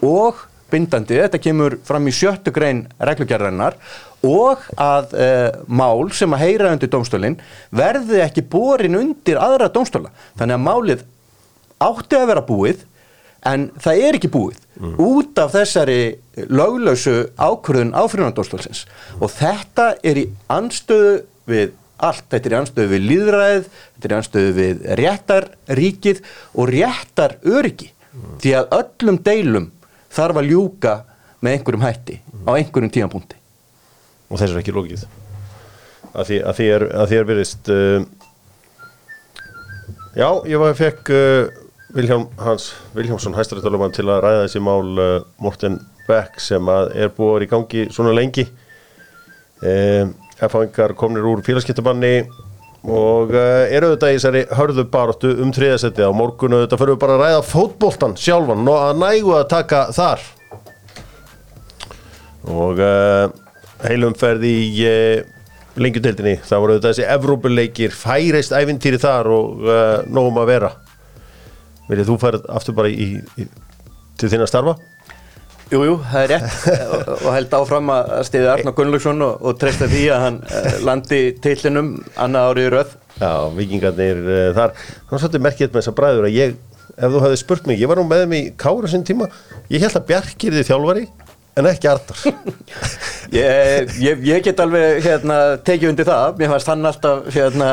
og 0.03 0.47
bindandi, 0.73 1.19
þetta 1.21 1.41
kemur 1.43 1.77
fram 1.85 2.07
í 2.09 2.15
sjöttu 2.17 2.53
grein 2.55 2.87
reglugerðarinnar 3.03 3.77
og 4.27 4.63
að 4.81 5.15
uh, 5.19 5.49
mál 5.67 6.13
sem 6.15 6.35
að 6.35 6.45
heyra 6.45 6.73
undir 6.75 6.91
dómstólinn 6.93 7.41
verði 7.75 8.23
ekki 8.23 8.45
borin 8.53 8.99
undir 8.99 9.41
aðra 9.43 9.71
dómstóla. 9.73 10.13
Þannig 10.39 10.59
að 10.59 10.67
málið 10.67 11.05
átti 11.83 12.19
að 12.19 12.29
vera 12.31 12.47
búið 12.47 12.85
en 13.49 13.69
það 13.83 14.05
er 14.07 14.19
ekki 14.19 14.31
búið 14.33 14.59
út 15.03 15.39
af 15.43 15.55
þessari 15.57 15.99
löglausu 16.47 17.15
ákvörðun 17.37 17.95
áfrýnandómstólsins 17.99 18.85
og 19.19 19.33
þetta 19.35 19.89
er 20.07 20.21
í 20.23 20.27
anstöðu 20.53 21.17
við 21.51 21.75
allt, 22.03 22.25
þetta 22.31 22.49
er 22.49 22.55
í 22.55 22.59
anstöðu 22.61 22.93
við 22.93 23.05
líðræðið, 23.11 23.67
þetta 23.95 24.09
er 24.09 24.15
í 24.15 24.19
anstöðu 24.19 24.55
við 24.59 24.87
réttarríkið 25.03 26.23
og 26.55 26.73
réttar 26.73 27.37
öryggi 27.43 27.91
því 28.43 28.57
að 28.61 28.75
öllum 28.79 29.21
deilum 29.27 29.71
þarf 30.13 30.43
að 30.43 30.51
ljúka 30.53 30.97
með 31.43 31.57
einhverjum 31.57 31.87
hætti 31.87 32.19
á 32.47 32.51
einhverjum 32.55 32.95
tímapunkti 32.95 33.42
og 34.33 34.41
þess 34.41 34.55
er 34.55 34.63
ekki 34.63 34.75
lókið 34.75 35.05
að 36.13 36.29
því, 36.29 36.39
að 36.45 36.59
því 36.59 36.69
er, 36.77 36.85
er 37.03 37.29
virðist 37.29 37.73
uh, 37.73 38.05
já, 40.17 40.29
ég 40.49 40.61
var 40.61 40.79
fekk 40.79 41.13
uh, 41.13 41.61
Vilhjálm 41.93 42.29
Hans 42.41 42.71
Vilhjálmsson 42.97 43.37
hæstaréttarlöfman 43.37 43.93
til 43.93 44.07
að 44.09 44.23
ræða 44.25 44.45
þessi 44.47 44.63
mál 44.65 44.93
uh, 44.97 45.19
Morten 45.45 45.81
Beck 46.07 46.41
sem 46.41 46.69
er 46.73 47.13
búið 47.15 47.45
í 47.45 47.47
gangi 47.53 47.83
svona 47.95 48.11
lengi. 48.17 48.43
F-fangar 50.43 50.97
komnir 50.99 51.29
úr 51.31 51.45
félagskiptabanni 51.47 52.25
og 52.91 53.31
eru 53.31 53.93
auðvitað 53.93 54.11
í 54.11 54.17
þessari 54.17 54.41
hörðu 54.59 54.85
baróttu 54.91 55.31
um 55.45 55.53
þriðasetti 55.55 56.03
á 56.03 56.11
morgun 56.11 56.57
auðvitað 56.57 56.83
fyrir 56.83 56.97
við 56.97 57.01
bara 57.05 57.15
að 57.15 57.23
ræða 57.23 57.45
fótboltan 57.47 58.17
sjálfan 58.19 58.67
og 58.67 58.81
að 58.81 58.99
nægu 59.05 59.37
að 59.39 59.47
taka 59.55 59.85
þar. 59.95 60.27
Og 62.51 62.83
uh, 62.83 63.42
heilumferð 63.87 64.47
í 64.47 64.59
uh, 64.87 65.43
lengjudeldinni 65.81 66.37
það 66.47 66.63
voru 66.65 66.79
þessi 66.85 67.09
Evrópuleikir 67.09 67.95
færist 67.97 68.55
ævintýri 68.57 69.01
þar 69.03 69.31
og 69.33 69.67
uh, 69.67 69.99
nógum 70.09 70.41
að 70.43 70.51
vera. 70.53 70.73
Viljið 71.89 72.09
þú 72.09 72.17
færð 72.23 72.49
aftur 72.57 72.77
bara 72.79 72.91
í, 72.93 73.13
í, 73.41 73.47
til 74.21 74.33
þín 74.33 74.45
að 74.45 74.51
starfa? 74.53 74.75
Jú, 75.73 75.81
jú, 75.89 75.95
það 76.05 76.23
er 76.23 76.35
rétt. 76.35 76.57
Og, 77.15 77.29
held 77.33 77.55
áfram 77.57 77.93
að 77.95 78.11
stiði 78.29 78.51
Arnar 78.53 78.75
Gunnlaugsson 78.77 79.25
og, 79.25 79.39
og 79.41 79.57
treysta 79.61 79.89
því 79.89 80.03
að 80.13 80.27
hann 80.27 80.43
landi 80.85 81.23
tillinum 81.45 81.95
annað 82.21 82.51
árið 82.51 82.69
röð. 82.77 82.93
Já, 83.23 83.33
vikingarnir 83.57 84.21
uh, 84.27 84.45
þar. 84.57 84.77
Þannig 84.77 85.17
að 85.17 85.25
svolítið 85.25 85.47
merkið 85.49 85.73
með 85.73 85.81
þessa 85.81 85.97
bræður 85.97 86.29
að 86.29 86.37
ég 86.37 86.61
ef 86.93 87.13
þú 87.13 87.23
hefði 87.25 87.39
spurt 87.41 87.69
mig, 87.69 87.81
ég 87.81 87.89
var 87.89 88.01
nú 88.01 88.05
með 88.09 88.25
þeim 88.25 88.35
í 88.37 88.43
Kára 88.61 88.91
sinn 88.91 89.05
tíma, 89.07 89.29
ég 89.73 89.83
held 89.83 89.97
að 89.97 90.09
Bjarkir 90.11 90.57
þið 90.59 90.69
þjálfari 90.69 91.07
en 91.59 91.69
ekki 91.69 91.89
Arnar. 91.91 92.23
Ég, 93.33 93.89
ég, 93.97 94.19
ég 94.29 94.43
get 94.45 94.59
alveg 94.61 94.99
hérna, 95.07 95.37
tekið 95.65 95.89
undir 95.89 96.05
það, 96.05 96.35
mér 96.37 96.51
fannst 96.53 96.69
hann 96.69 96.85
alltaf 96.85 97.31
hérna, 97.33 97.69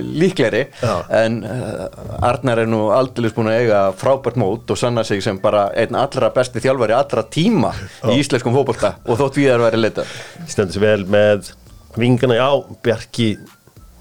líkleri 0.00 0.62
Já. 0.80 0.94
en 1.18 1.34
uh, 1.44 1.82
Arnar 2.24 2.62
er 2.62 2.70
nú 2.72 2.86
aldrei 2.96 3.28
búin 3.36 3.50
að 3.52 3.58
eiga 3.58 3.82
frábært 4.00 4.40
mót 4.40 4.72
og 4.72 4.80
sanna 4.80 5.04
sig 5.04 5.20
sem 5.20 5.36
bara 5.42 5.66
einn 5.76 5.98
allra 6.00 6.32
besti 6.32 6.64
þjálfari 6.64 6.96
allra 6.96 7.26
tíma 7.28 7.74
í 8.08 8.16
íslenskum 8.22 8.56
fótbolta. 8.56 8.94
Og 9.04 9.20
þótt 9.20 9.36
við 9.42 9.52
erum 9.52 9.68
verið 9.68 9.84
leita 9.84 10.06
stendur 10.48 10.78
sér 10.78 10.86
vel 10.86 11.04
með 11.12 11.52
vingana, 12.00 12.40
já, 12.40 12.48
Bjarki 12.88 13.30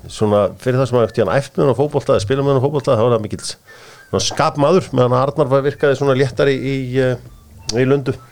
svona 0.07 0.47
fyrir 0.63 0.79
það 0.79 0.91
sem 0.93 1.01
að 1.01 1.23
hann 1.25 1.35
æft 1.35 1.59
með 1.59 1.65
hann 1.65 1.75
á 1.75 1.81
fótbolta 1.83 2.15
eða 2.15 2.23
spila 2.23 2.47
með 2.47 2.53
hann 2.55 2.63
á 2.63 2.65
fótbolta 2.69 2.95
þá 2.95 3.03
var 3.03 3.15
það 3.17 3.25
mikill 3.27 3.55
skapmaður 4.31 4.91
meðan 4.95 5.19
Arnar 5.19 5.51
var 5.51 5.63
virkaði 5.67 5.99
svona 5.99 6.15
léttari 6.19 6.55
í, 6.55 6.75
í, 6.95 7.13
í 7.79 7.87
lundu. 7.87 8.15
Eh, 8.15 8.30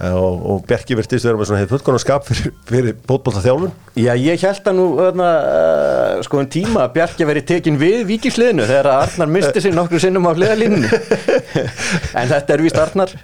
og, 0.00 0.44
og 0.48 0.60
Bjarki 0.68 0.96
virtist 0.96 1.26
vera 1.26 1.36
með 1.36 1.50
svona 1.50 1.60
hefð 1.60 1.74
fullkonar 1.74 2.00
skap 2.00 2.24
fyrir, 2.28 2.54
fyrir 2.68 2.96
fótbolta 3.08 3.42
þjálfun 3.44 3.72
Já, 4.00 4.12
ég 4.16 4.40
held 4.46 4.70
að 4.70 4.76
nú 4.78 4.86
öðna, 5.04 5.28
uh, 5.44 6.22
sko 6.24 6.40
en 6.40 6.50
tíma 6.52 6.86
að 6.86 6.94
Bjarki 6.96 7.28
veri 7.28 7.44
tekin 7.46 7.76
við 7.80 8.04
vikisliðinu 8.08 8.68
þegar 8.70 8.90
að 8.94 9.04
Arnar 9.04 9.32
misti 9.36 9.64
sig 9.64 9.76
nokkru 9.76 10.00
sinnum 10.02 10.28
á 10.28 10.32
hliðalínunni 10.32 10.90
en 12.20 12.30
þetta 12.32 12.56
er 12.56 12.64
víst 12.64 12.80
Arnar 12.80 13.16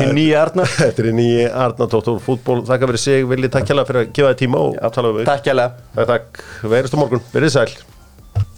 hinn 0.00 0.14
nýja 0.16 0.44
Arnar. 0.46 0.70
Þetta 0.80 1.04
er 1.04 1.10
í 1.10 1.16
nýji 1.20 1.48
Arnar 1.50 1.90
Tóttur 1.92 2.22
fútból 2.24 2.62
þakka 2.64 2.92
fyrir 2.92 3.04
sig, 3.04 3.26
viljið 3.28 3.56
takk 3.58 3.68
hjá 3.68 3.82
fyrir 3.82 4.04
að 4.04 4.14
gefa 4.14 4.32
þið 4.32 4.44
tíma 4.46 4.62
og 4.64 4.78
Já, 4.78 4.86
tala 4.96 5.12
um 5.12 5.20
við 5.20 5.28
Takk 5.28 5.50
hjá 5.50 5.58
Takk, 5.64 6.06
takk, 6.08 6.46
verðist 6.64 6.96
á 6.96 7.02
morgun, 7.02 7.28
verið 7.34 7.58
sæl 7.58 7.93